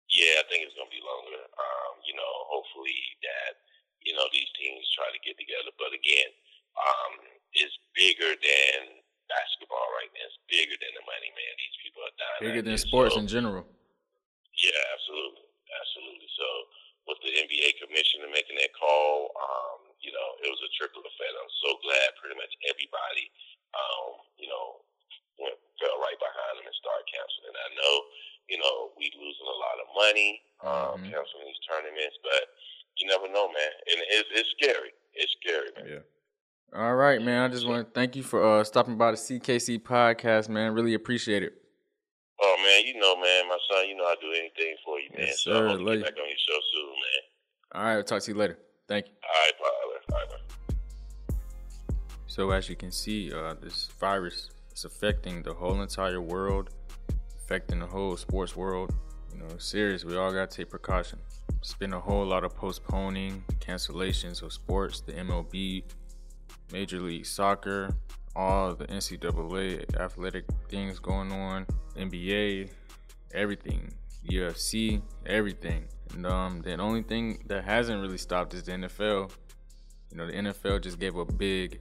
yeah, 0.09 0.41
I 0.41 0.45
think 0.49 0.65
it's 0.65 0.75
going 0.75 0.89
to 0.89 0.97
be 0.97 1.05
longer. 1.05 1.45
Um, 1.45 1.93
you 2.09 2.17
know, 2.17 2.33
hopefully 2.49 2.97
that, 3.23 3.61
you 4.03 4.17
know, 4.17 4.25
these 4.33 4.49
teams 4.57 4.89
try 4.97 5.07
to 5.13 5.21
get 5.21 5.37
together. 5.37 5.71
But 5.77 5.93
again, 5.93 6.33
um, 6.81 7.13
it's 7.53 7.77
bigger 7.93 8.33
than 8.33 9.05
basketball 9.29 9.89
right 10.01 10.09
now. 10.17 10.25
It's 10.25 10.41
bigger 10.49 10.77
than 10.81 10.93
the 10.97 11.05
money, 11.05 11.31
man. 11.37 11.53
These 11.61 11.77
people 11.85 12.01
are 12.09 12.17
dying. 12.17 12.41
Bigger 12.41 12.65
than 12.65 12.81
sports 12.81 13.15
so, 13.15 13.21
in 13.21 13.29
general. 13.29 13.69
Yeah, 14.57 14.81
absolutely. 14.97 15.45
Absolutely. 15.69 16.29
So, 16.35 16.49
with 17.09 17.19
the 17.25 17.33
NBA 17.33 17.81
commissioner 17.81 18.29
making 18.29 18.61
that 18.61 18.71
call, 18.77 19.33
um, 19.33 19.89
you 20.05 20.13
know, 20.13 20.29
it 20.45 20.49
was 20.53 20.61
a 20.61 20.71
triple 20.77 21.01
effect. 21.01 21.33
I'm 21.33 21.55
so 21.65 21.71
glad 21.81 22.21
pretty 22.21 22.37
much 22.37 22.53
everybody, 22.69 23.33
um, 23.73 24.21
you 24.37 24.47
know, 24.47 24.85
went, 25.41 25.57
fell 25.81 25.97
right 26.05 26.21
behind 26.21 26.61
them 26.61 26.69
and 26.69 26.77
started 26.77 27.09
canceling. 27.09 27.57
I 27.57 27.69
know, 27.75 27.95
you 28.53 28.59
know, 28.61 28.77
we 29.01 29.09
losing 29.17 29.49
a 29.49 29.59
lot 29.59 29.77
of 29.81 29.89
money 29.97 30.31
um, 30.61 30.73
mm-hmm. 31.01 31.11
canceling 31.11 31.49
these 31.49 31.65
tournaments, 31.65 32.21
but 32.21 32.43
you 33.01 33.09
never 33.09 33.27
know, 33.33 33.49
man. 33.49 33.73
And 33.89 33.99
it's, 34.13 34.29
it's 34.37 34.51
scary. 34.61 34.93
It's 35.17 35.33
scary, 35.41 35.73
man. 35.75 35.89
Yeah. 35.89 36.05
All 36.77 36.95
right, 36.95 37.21
man. 37.25 37.43
I 37.43 37.49
just 37.49 37.65
want 37.67 37.89
to 37.89 37.91
thank 37.97 38.15
you 38.15 38.23
for 38.23 38.45
uh, 38.45 38.63
stopping 38.63 39.01
by 39.01 39.13
the 39.13 39.17
CKC 39.17 39.81
podcast, 39.81 40.53
man. 40.53 40.77
Really 40.77 40.93
appreciate 40.93 41.43
it. 41.43 41.57
Oh 42.41 42.57
man, 42.63 42.87
you 42.87 42.95
know, 43.01 43.17
man, 43.17 43.49
my 43.49 43.59
son, 43.67 43.89
you 43.89 43.97
know 43.97 44.05
I 44.05 44.15
do 44.21 44.31
anything 44.31 44.77
for 44.85 45.01
you, 45.01 45.11
man. 45.11 45.27
Yes, 45.27 45.43
sir. 45.43 45.51
So 45.51 45.59
I 45.59 45.71
hope 45.71 45.81
you 45.81 45.87
get 45.99 46.05
back 46.05 46.23
on 46.23 46.29
your 46.31 46.39
show 46.39 46.61
soon. 46.71 46.78
All 47.75 47.83
right, 47.83 47.97
I'll 47.97 48.03
talk 48.03 48.23
to 48.23 48.33
you 48.33 48.37
later. 48.39 48.59
Thank 48.87 49.07
you. 49.09 49.13
All 49.23 49.43
right, 49.45 49.53
bye. 49.61 50.15
All 50.15 50.19
right, 50.19 50.29
bye. 51.29 51.35
So 52.27 52.51
as 52.51 52.69
you 52.69 52.77
can 52.77 52.91
see, 52.91 53.33
uh, 53.33 53.55
this 53.61 53.89
virus 54.01 54.51
is 54.75 54.85
affecting 54.87 55.43
the 55.43 55.53
whole 55.53 55.81
entire 55.83 56.23
world, 56.23 56.71
affecting 57.45 57.81
the 57.81 57.87
whole 57.87 58.17
sports 58.17 58.57
world. 58.57 58.95
You 59.33 59.41
know, 59.41 59.49
serious. 59.59 60.05
We 60.05 60.17
all 60.17 60.33
gotta 60.33 60.47
take 60.47 60.71
precaution. 60.71 61.19
It's 61.59 61.75
been 61.75 61.93
a 61.93 62.01
whole 62.01 62.25
lot 62.25 62.45
of 62.45 62.57
postponing, 62.57 63.45
cancellations 63.61 64.43
of 64.43 64.53
sports. 64.53 65.01
The 65.01 65.13
MLB, 65.13 65.83
Major 66.73 67.01
League 67.01 67.27
Soccer, 67.27 67.95
all 68.35 68.75
the 68.75 68.87
NCAA 68.87 69.95
athletic 70.01 70.45
things 70.71 70.99
going 70.99 71.33
on, 71.33 71.67
NBA, 71.97 72.71
everything, 73.35 73.93
UFC, 74.29 75.03
everything. 75.27 75.85
And 76.15 76.27
um, 76.27 76.63
the 76.63 76.77
only 76.79 77.03
thing 77.03 77.43
that 77.47 77.65
hasn't 77.65 78.01
really 78.01 78.19
stopped 78.19 78.55
is 78.55 78.65
the 78.65 78.73
NFL. 78.73 79.31
You 80.11 80.17
know, 80.17 80.27
the 80.27 80.33
NFL 80.33 80.83
just 80.83 80.99
gave 80.99 81.17
a 81.17 81.25
big 81.25 81.81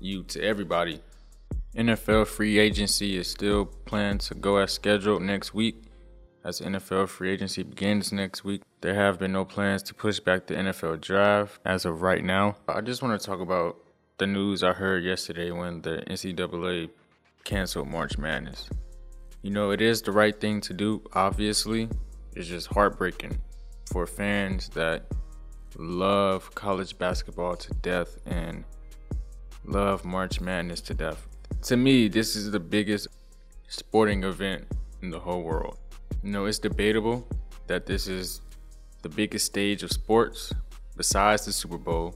you 0.00 0.22
to 0.24 0.42
everybody. 0.42 1.00
NFL 1.76 2.26
free 2.26 2.58
agency 2.58 3.16
is 3.16 3.28
still 3.28 3.66
planned 3.66 4.20
to 4.22 4.34
go 4.34 4.56
as 4.56 4.72
scheduled 4.72 5.22
next 5.22 5.54
week. 5.54 5.76
As 6.42 6.60
NFL 6.60 7.08
free 7.08 7.30
agency 7.30 7.62
begins 7.62 8.12
next 8.12 8.44
week, 8.44 8.62
there 8.80 8.94
have 8.94 9.18
been 9.18 9.32
no 9.32 9.44
plans 9.44 9.82
to 9.84 9.94
push 9.94 10.20
back 10.20 10.46
the 10.46 10.54
NFL 10.54 11.00
draft 11.02 11.60
as 11.66 11.84
of 11.84 12.00
right 12.00 12.24
now. 12.24 12.56
I 12.66 12.80
just 12.80 13.02
want 13.02 13.20
to 13.20 13.24
talk 13.24 13.40
about 13.40 13.76
the 14.16 14.26
news 14.26 14.62
I 14.62 14.72
heard 14.72 15.04
yesterday 15.04 15.50
when 15.50 15.82
the 15.82 16.02
NCAA 16.08 16.90
canceled 17.44 17.88
March 17.88 18.16
Madness. 18.16 18.68
You 19.42 19.50
know, 19.50 19.70
it 19.70 19.80
is 19.80 20.02
the 20.02 20.12
right 20.12 20.38
thing 20.38 20.60
to 20.62 20.74
do, 20.74 21.02
obviously. 21.14 21.88
It's 22.36 22.48
just 22.48 22.66
heartbreaking 22.66 23.40
for 23.90 24.06
fans 24.06 24.68
that 24.70 25.06
love 25.76 26.54
college 26.54 26.98
basketball 26.98 27.56
to 27.56 27.72
death 27.74 28.18
and 28.26 28.64
love 29.64 30.04
March 30.04 30.42
Madness 30.42 30.82
to 30.82 30.94
death. 30.94 31.26
To 31.62 31.76
me, 31.78 32.08
this 32.08 32.36
is 32.36 32.50
the 32.50 32.60
biggest 32.60 33.08
sporting 33.68 34.24
event 34.24 34.66
in 35.00 35.10
the 35.10 35.18
whole 35.18 35.42
world. 35.42 35.78
You 36.22 36.32
know, 36.32 36.44
it's 36.44 36.58
debatable 36.58 37.26
that 37.66 37.86
this 37.86 38.08
is 38.08 38.42
the 39.00 39.08
biggest 39.08 39.46
stage 39.46 39.82
of 39.82 39.90
sports 39.90 40.52
besides 40.98 41.46
the 41.46 41.52
Super 41.52 41.78
Bowl, 41.78 42.14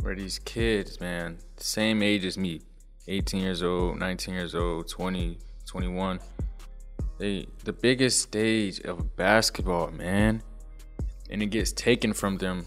where 0.00 0.14
these 0.14 0.38
kids, 0.38 0.98
man, 0.98 1.36
same 1.58 2.02
age 2.02 2.24
as 2.24 2.38
me, 2.38 2.62
18 3.06 3.42
years 3.42 3.62
old, 3.62 3.98
19 3.98 4.32
years 4.34 4.54
old, 4.54 4.88
20, 4.88 5.38
21, 5.68 6.18
they 7.18 7.46
the 7.64 7.72
biggest 7.72 8.20
stage 8.20 8.80
of 8.80 9.16
basketball, 9.16 9.90
man, 9.90 10.42
and 11.30 11.42
it 11.42 11.46
gets 11.46 11.72
taken 11.72 12.12
from 12.12 12.38
them 12.38 12.66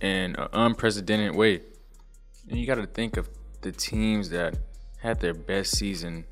in 0.00 0.36
an 0.36 0.48
unprecedented 0.52 1.34
way. 1.34 1.60
And 2.48 2.58
you 2.58 2.66
got 2.66 2.76
to 2.76 2.86
think 2.86 3.16
of 3.16 3.28
the 3.60 3.72
teams 3.72 4.30
that 4.30 4.58
had 4.98 5.20
their 5.20 5.34
best 5.34 5.76
season 5.76 6.24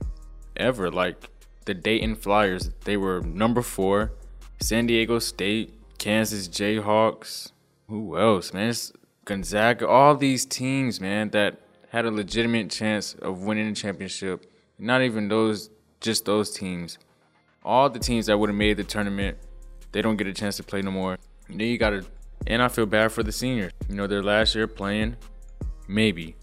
ever, 0.57 0.91
like 0.91 1.31
the 1.65 1.75
Dayton 1.75 2.17
Flyers. 2.17 2.71
They 2.85 2.97
were 2.97 3.21
number 3.21 3.63
four. 3.63 4.13
San 4.61 4.87
Diego 4.87 5.19
State, 5.19 5.75
Kansas 5.99 6.49
Jayhawks. 6.49 7.53
Who 7.89 8.19
else, 8.19 8.53
man? 8.53 8.71
It's 8.71 8.93
Gonzaga. 9.25 9.89
All 9.89 10.17
these 10.17 10.45
teams, 10.45 11.01
man, 11.01 11.31
that 11.31 11.61
had 11.89 12.05
a 12.05 12.11
legitimate 12.11 12.71
chance 12.71 13.15
of 13.15 13.43
winning 13.43 13.69
the 13.69 13.75
championship. 13.75 14.47
Not 14.79 15.03
even 15.03 15.29
those, 15.29 15.71
just 16.01 16.25
those 16.25 16.51
teams. 16.51 16.99
All 17.65 17.91
the 17.91 17.99
teams 17.99 18.27
that 18.27 18.39
would 18.39 18.49
have 18.49 18.57
made 18.57 18.77
the 18.77 18.85
tournament, 18.85 19.39
they 19.93 20.03
don't 20.03 20.17
get 20.17 20.27
a 20.27 20.33
chance 20.33 20.57
to 20.57 20.63
play 20.63 20.83
no 20.83 20.91
more. 20.91 21.19
And 21.49 21.61
then 21.61 21.69
you 21.69 21.79
gotta, 21.79 22.05
and 22.47 22.63
I 22.63 22.69
feel 22.69 22.87
bad 22.87 23.13
for 23.13 23.23
the 23.23 23.33
seniors. 23.33 23.73
You 23.89 23.97
know, 23.97 24.07
their 24.07 24.23
last 24.23 24.55
year 24.55 24.67
playing, 24.67 25.17
maybe, 25.87 26.37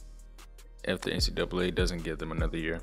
if 0.84 1.02
the 1.02 1.12
NCAA 1.12 1.74
doesn't 1.74 2.04
give 2.04 2.20
them 2.20 2.32
another 2.32 2.58
year. 2.58 2.82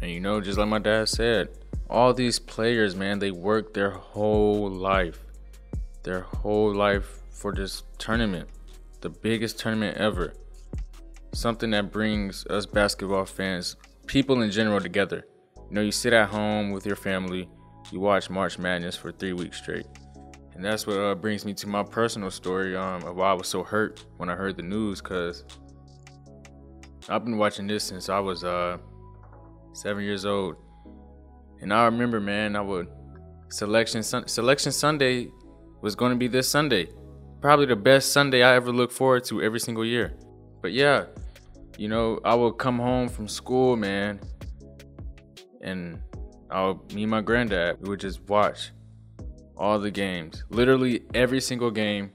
And 0.00 0.10
you 0.10 0.20
know, 0.20 0.40
just 0.40 0.58
like 0.58 0.68
my 0.68 0.78
dad 0.78 1.08
said, 1.08 1.48
all 1.88 2.12
these 2.12 2.38
players, 2.38 2.96
man, 2.96 3.18
they 3.18 3.30
work 3.30 3.74
their 3.74 3.90
whole 3.90 4.70
life, 4.70 5.20
their 6.02 6.22
whole 6.22 6.74
life 6.74 7.20
for 7.30 7.52
this 7.52 7.82
tournament, 7.98 8.48
the 9.00 9.10
biggest 9.10 9.58
tournament 9.58 9.96
ever. 9.96 10.32
Something 11.32 11.70
that 11.70 11.92
brings 11.92 12.46
us 12.46 12.66
basketball 12.66 13.24
fans, 13.24 13.76
people 14.06 14.42
in 14.42 14.50
general, 14.50 14.80
together. 14.80 15.24
You 15.72 15.76
know, 15.76 15.84
you 15.84 15.90
sit 15.90 16.12
at 16.12 16.28
home 16.28 16.70
with 16.70 16.84
your 16.84 16.96
family, 16.96 17.48
you 17.90 17.98
watch 17.98 18.28
March 18.28 18.58
Madness 18.58 18.94
for 18.94 19.10
three 19.10 19.32
weeks 19.32 19.56
straight. 19.56 19.86
And 20.54 20.62
that's 20.62 20.86
what 20.86 20.98
uh, 20.98 21.14
brings 21.14 21.46
me 21.46 21.54
to 21.54 21.66
my 21.66 21.82
personal 21.82 22.30
story 22.30 22.76
um, 22.76 23.02
of 23.04 23.16
why 23.16 23.30
I 23.30 23.32
was 23.32 23.48
so 23.48 23.62
hurt 23.62 24.04
when 24.18 24.28
I 24.28 24.34
heard 24.34 24.58
the 24.58 24.62
news, 24.62 25.00
because 25.00 25.44
I've 27.08 27.24
been 27.24 27.38
watching 27.38 27.66
this 27.66 27.84
since 27.84 28.10
I 28.10 28.18
was 28.18 28.44
uh, 28.44 28.76
seven 29.72 30.04
years 30.04 30.26
old. 30.26 30.56
And 31.62 31.72
I 31.72 31.86
remember, 31.86 32.20
man, 32.20 32.54
I 32.54 32.60
would 32.60 32.88
selection 33.48 34.02
selection 34.02 34.72
Sunday 34.72 35.30
was 35.80 35.94
going 35.94 36.12
to 36.12 36.18
be 36.18 36.28
this 36.28 36.50
Sunday. 36.50 36.88
Probably 37.40 37.64
the 37.64 37.76
best 37.76 38.12
Sunday 38.12 38.42
I 38.42 38.56
ever 38.56 38.72
look 38.72 38.92
forward 38.92 39.24
to 39.24 39.40
every 39.40 39.58
single 39.58 39.86
year. 39.86 40.18
But 40.60 40.72
yeah, 40.72 41.06
you 41.78 41.88
know, 41.88 42.20
I 42.26 42.34
would 42.34 42.58
come 42.58 42.78
home 42.78 43.08
from 43.08 43.26
school, 43.26 43.74
man, 43.74 44.20
and 45.62 46.00
I'll 46.50 46.84
me 46.94 47.02
and 47.02 47.10
my 47.10 47.20
granddad, 47.20 47.78
we 47.80 47.88
would 47.88 48.00
just 48.00 48.20
watch 48.28 48.72
all 49.56 49.78
the 49.78 49.90
games, 49.90 50.44
literally 50.50 51.02
every 51.14 51.40
single 51.40 51.70
game 51.70 52.10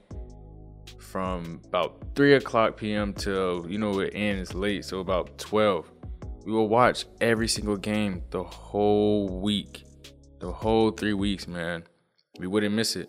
from 0.98 1.60
about 1.66 2.04
3 2.14 2.34
o'clock 2.34 2.76
p.m. 2.76 3.12
till, 3.12 3.66
you 3.68 3.78
know, 3.78 4.00
it 4.00 4.12
ends 4.14 4.54
late, 4.54 4.84
so 4.84 5.00
about 5.00 5.38
12. 5.38 5.90
We 6.44 6.52
will 6.52 6.68
watch 6.68 7.06
every 7.20 7.48
single 7.48 7.76
game 7.76 8.22
the 8.30 8.42
whole 8.42 9.40
week, 9.40 9.84
the 10.40 10.52
whole 10.52 10.90
three 10.90 11.14
weeks, 11.14 11.48
man. 11.48 11.84
We 12.38 12.46
wouldn't 12.46 12.74
miss 12.74 12.96
it. 12.96 13.08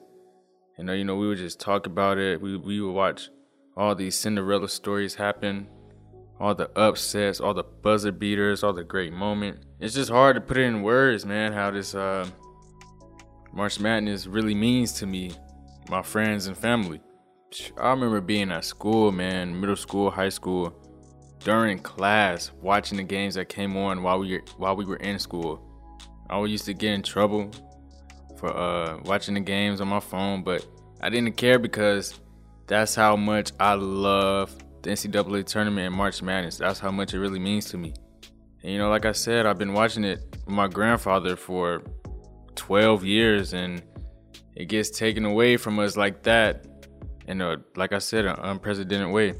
And, 0.77 0.89
uh, 0.89 0.93
you 0.93 1.03
know, 1.03 1.15
we 1.15 1.27
would 1.27 1.38
just 1.38 1.60
talk 1.60 1.86
about 1.86 2.17
it. 2.17 2.41
We, 2.41 2.55
we 2.58 2.79
would 2.81 2.93
watch 2.93 3.29
all 3.75 3.96
these 3.96 4.15
Cinderella 4.15 4.69
stories 4.69 5.15
happen, 5.15 5.67
all 6.39 6.55
the 6.55 6.69
upsets, 6.77 7.39
all 7.39 7.53
the 7.53 7.63
buzzer 7.63 8.12
beaters, 8.12 8.63
all 8.63 8.74
the 8.74 8.84
great 8.84 9.12
moments. 9.13 9.65
It's 9.79 9.96
just 9.96 10.10
hard 10.10 10.36
to 10.36 10.41
put 10.41 10.58
it 10.58 10.63
in 10.63 10.81
words, 10.81 11.25
man, 11.25 11.51
how 11.53 11.72
this 11.72 11.93
uh, 11.93 12.27
March 13.53 13.79
Madness 13.79 14.25
really 14.25 14.55
means 14.55 14.93
to 14.93 15.05
me, 15.05 15.31
my 15.89 16.01
friends 16.01 16.48
and 16.48 16.58
family. 16.58 17.01
I 17.77 17.89
remember 17.89 18.22
being 18.22 18.51
at 18.51 18.63
school, 18.63 19.12
man, 19.12 19.60
middle 19.60 19.75
school, 19.75 20.12
high 20.12 20.29
school, 20.29 20.74
during 21.39 21.79
class, 21.79 22.51
watching 22.62 22.98
the 22.98 23.03
games 23.03 23.36
that 23.36 23.50
came 23.50 23.75
on 23.75 24.03
while 24.03 24.19
we 24.19 24.34
were, 24.34 24.43
while 24.58 24.75
we 24.75 24.86
were 24.86 24.98
in 24.98 25.19
school. 25.19 25.65
I 26.29 26.36
always 26.36 26.51
used 26.51 26.65
to 26.65 26.74
get 26.74 26.93
in 26.93 27.01
trouble 27.01 27.51
for 28.38 28.55
uh, 28.55 29.00
watching 29.03 29.34
the 29.34 29.39
games 29.39 29.81
on 29.81 29.88
my 29.88 30.00
phone, 30.00 30.43
but 30.43 30.65
I 31.01 31.10
didn't 31.10 31.38
care 31.38 31.58
because 31.60 32.19
that's 32.67 32.93
how 32.93 33.15
much 33.15 33.51
I 33.60 33.74
love 33.74 34.55
the 34.84 34.92
NCAA 34.92 35.46
tournament 35.46 35.88
and 35.88 35.96
March 35.96 36.22
Madness. 36.22 36.58
That's 36.58 36.80
how 36.80 36.92
much 36.92 37.14
it 37.14 37.20
really 37.20 37.40
means 37.40 37.66
to 37.66 37.78
me. 37.78 37.94
And, 38.64 38.74
you 38.74 38.78
know, 38.78 38.90
like 38.90 39.06
I 39.06 39.12
said, 39.14 39.46
I've 39.46 39.58
been 39.58 39.74
watching 39.74 40.04
it 40.04 40.20
with 40.46 40.50
my 40.50 40.68
grandfather 40.68 41.36
for 41.36 41.84
12 42.56 43.06
years, 43.06 43.54
and 43.54 43.82
it 44.56 44.66
gets 44.66 44.90
taken 44.90 45.26
away 45.26 45.58
from 45.58 45.80
us 45.80 45.96
like 45.96 46.24
that 46.24 46.66
in 47.28 47.42
a, 47.42 47.58
like 47.76 47.94
I 47.94 48.00
said, 48.00 48.26
an 48.26 48.36
unprecedented 48.40 49.12
way. 49.12 49.36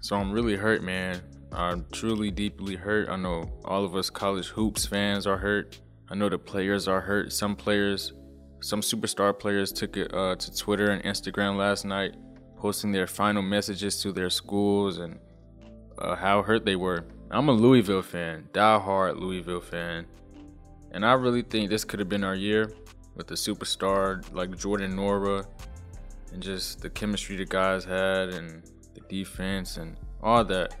So 0.00 0.16
I'm 0.16 0.30
really 0.32 0.56
hurt, 0.56 0.82
man. 0.82 1.20
I'm 1.52 1.86
truly 1.92 2.30
deeply 2.30 2.74
hurt. 2.74 3.08
I 3.08 3.16
know 3.16 3.44
all 3.64 3.84
of 3.84 3.94
us 3.96 4.10
college 4.10 4.48
hoops 4.48 4.84
fans 4.84 5.26
are 5.26 5.38
hurt. 5.38 5.80
I 6.10 6.14
know 6.14 6.28
the 6.28 6.38
players 6.38 6.88
are 6.88 7.00
hurt. 7.00 7.32
Some 7.32 7.56
players, 7.56 8.12
some 8.60 8.80
superstar 8.80 9.38
players 9.38 9.72
took 9.72 9.96
it 9.96 10.12
uh, 10.12 10.36
to 10.36 10.56
Twitter 10.56 10.90
and 10.90 11.02
Instagram 11.04 11.56
last 11.56 11.84
night, 11.84 12.14
posting 12.64 12.92
their 12.92 13.06
final 13.06 13.42
messages 13.42 14.00
to 14.00 14.10
their 14.10 14.30
schools 14.30 14.96
and 14.96 15.18
uh, 15.98 16.16
how 16.16 16.40
hurt 16.40 16.64
they 16.64 16.76
were. 16.76 17.04
I'm 17.30 17.50
a 17.50 17.52
Louisville 17.52 18.00
fan, 18.00 18.48
die-hard 18.54 19.18
Louisville 19.18 19.60
fan, 19.60 20.06
and 20.90 21.04
I 21.04 21.12
really 21.12 21.42
think 21.42 21.68
this 21.68 21.84
could 21.84 21.98
have 21.98 22.08
been 22.08 22.24
our 22.24 22.34
year 22.34 22.72
with 23.16 23.26
the 23.26 23.34
superstar 23.34 24.24
like 24.32 24.56
Jordan 24.56 24.96
Nwora 24.96 25.46
and 26.32 26.42
just 26.42 26.80
the 26.80 26.88
chemistry 26.88 27.36
the 27.36 27.44
guys 27.44 27.84
had 27.84 28.30
and 28.30 28.62
the 28.94 29.02
defense 29.10 29.76
and 29.76 29.98
all 30.22 30.42
that. 30.46 30.74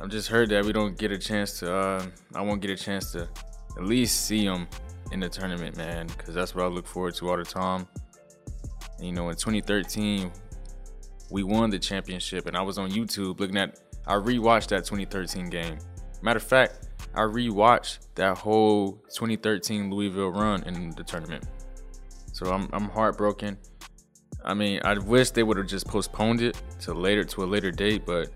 I've 0.00 0.10
just 0.10 0.28
heard 0.28 0.50
that 0.50 0.64
we 0.64 0.72
don't 0.72 0.96
get 0.96 1.10
a 1.10 1.18
chance 1.18 1.58
to. 1.58 1.74
Uh, 1.74 2.06
I 2.32 2.42
won't 2.42 2.60
get 2.60 2.70
a 2.70 2.76
chance 2.76 3.10
to 3.10 3.28
at 3.76 3.82
least 3.82 4.26
see 4.26 4.44
them 4.44 4.68
in 5.10 5.18
the 5.18 5.28
tournament, 5.28 5.76
man, 5.76 6.06
because 6.06 6.32
that's 6.32 6.54
what 6.54 6.64
I 6.64 6.68
look 6.68 6.86
forward 6.86 7.16
to 7.16 7.28
all 7.28 7.36
the 7.38 7.44
time. 7.44 7.88
And, 8.98 9.08
you 9.08 9.12
know, 9.12 9.30
in 9.30 9.34
2013, 9.34 10.30
we 11.30 11.42
won 11.42 11.70
the 11.70 11.78
championship, 11.78 12.46
and 12.46 12.56
I 12.56 12.62
was 12.62 12.78
on 12.78 12.90
YouTube 12.90 13.40
looking 13.40 13.56
at. 13.56 13.80
I 14.06 14.14
rewatched 14.14 14.68
that 14.68 14.84
2013 14.84 15.50
game. 15.50 15.78
Matter 16.22 16.36
of 16.36 16.44
fact, 16.44 16.88
I 17.14 17.20
rewatched 17.22 17.98
that 18.14 18.38
whole 18.38 18.92
2013 19.14 19.90
Louisville 19.90 20.30
run 20.30 20.62
in 20.64 20.90
the 20.90 21.02
tournament. 21.02 21.44
So 22.32 22.52
I'm 22.52 22.68
I'm 22.72 22.88
heartbroken. 22.88 23.58
I 24.44 24.54
mean, 24.54 24.80
I 24.84 24.96
wish 24.98 25.30
they 25.30 25.42
would 25.42 25.56
have 25.56 25.66
just 25.66 25.88
postponed 25.88 26.40
it 26.40 26.60
to 26.80 26.94
later 26.94 27.24
to 27.24 27.42
a 27.42 27.46
later 27.46 27.72
date, 27.72 28.06
but 28.06 28.28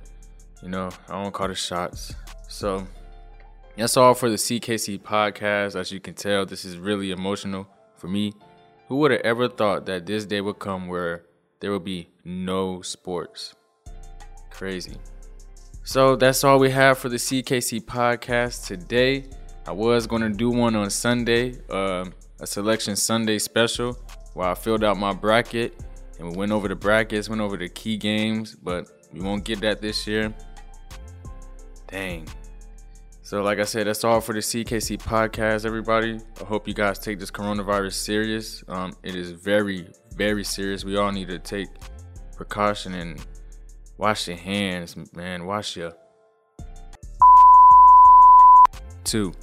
you 0.62 0.68
know, 0.68 0.90
I 1.08 1.22
don't 1.22 1.32
call 1.32 1.48
the 1.48 1.54
shots. 1.54 2.14
So 2.48 2.86
that's 3.76 3.96
all 3.96 4.14
for 4.14 4.28
the 4.28 4.36
CKC 4.36 5.00
podcast. 5.00 5.78
As 5.78 5.92
you 5.92 6.00
can 6.00 6.14
tell, 6.14 6.44
this 6.44 6.64
is 6.64 6.76
really 6.76 7.12
emotional 7.12 7.68
for 7.96 8.08
me. 8.08 8.32
Who 8.88 8.96
would 8.96 9.12
have 9.12 9.20
ever 9.20 9.48
thought 9.48 9.86
that 9.86 10.04
this 10.04 10.26
day 10.26 10.40
would 10.40 10.58
come 10.58 10.88
where 10.88 11.24
there 11.60 11.70
would 11.70 11.84
be 11.84 12.09
no 12.30 12.80
sports? 12.82 13.54
Crazy. 14.50 14.96
So 15.82 16.16
that's 16.16 16.44
all 16.44 16.58
we 16.58 16.70
have 16.70 16.98
for 16.98 17.08
the 17.08 17.16
CKC 17.16 17.84
podcast 17.84 18.66
today. 18.66 19.24
I 19.66 19.72
was 19.72 20.06
going 20.06 20.22
to 20.22 20.30
do 20.30 20.50
one 20.50 20.76
on 20.76 20.90
Sunday, 20.90 21.58
uh, 21.70 22.04
a 22.40 22.46
selection 22.46 22.96
Sunday 22.96 23.38
special, 23.38 23.98
where 24.34 24.48
I 24.48 24.54
filled 24.54 24.84
out 24.84 24.96
my 24.96 25.12
bracket 25.12 25.74
and 26.18 26.30
we 26.30 26.36
went 26.36 26.52
over 26.52 26.68
the 26.68 26.76
brackets, 26.76 27.28
went 27.28 27.40
over 27.40 27.56
the 27.56 27.68
key 27.68 27.96
games, 27.96 28.54
but 28.54 28.88
we 29.12 29.20
won't 29.20 29.44
get 29.44 29.60
that 29.60 29.80
this 29.80 30.06
year. 30.06 30.34
Dang. 31.88 32.28
So, 33.22 33.42
like 33.42 33.58
I 33.58 33.64
said, 33.64 33.86
that's 33.86 34.04
all 34.04 34.20
for 34.20 34.32
the 34.32 34.40
CKC 34.40 34.98
podcast, 34.98 35.64
everybody. 35.64 36.18
I 36.40 36.44
hope 36.44 36.66
you 36.66 36.74
guys 36.74 36.98
take 36.98 37.18
this 37.18 37.30
coronavirus 37.30 37.92
serious. 37.92 38.64
Um, 38.68 38.92
it 39.02 39.14
is 39.14 39.30
very, 39.30 39.88
very 40.14 40.44
serious. 40.44 40.84
We 40.84 40.96
all 40.96 41.12
need 41.12 41.28
to 41.28 41.38
take 41.38 41.68
precaution 42.40 42.94
and 42.94 43.22
wash 43.98 44.26
your 44.26 44.36
hands, 44.38 44.96
man. 45.14 45.44
Wash 45.44 45.76
your 45.76 45.92
two. 49.04 49.34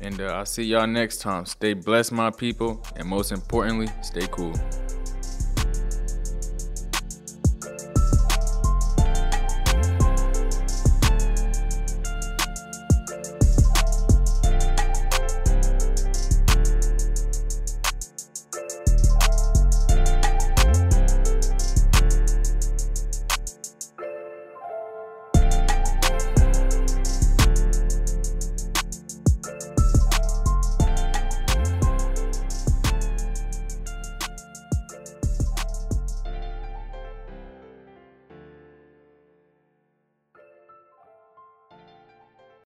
And 0.00 0.20
uh, 0.20 0.24
I'll 0.24 0.44
see 0.44 0.64
y'all 0.64 0.88
next 0.88 1.18
time. 1.18 1.46
Stay 1.46 1.72
blessed, 1.72 2.10
my 2.10 2.30
people, 2.30 2.82
and 2.96 3.06
most 3.06 3.30
importantly, 3.30 3.86
stay 4.02 4.26
cool. 4.32 4.54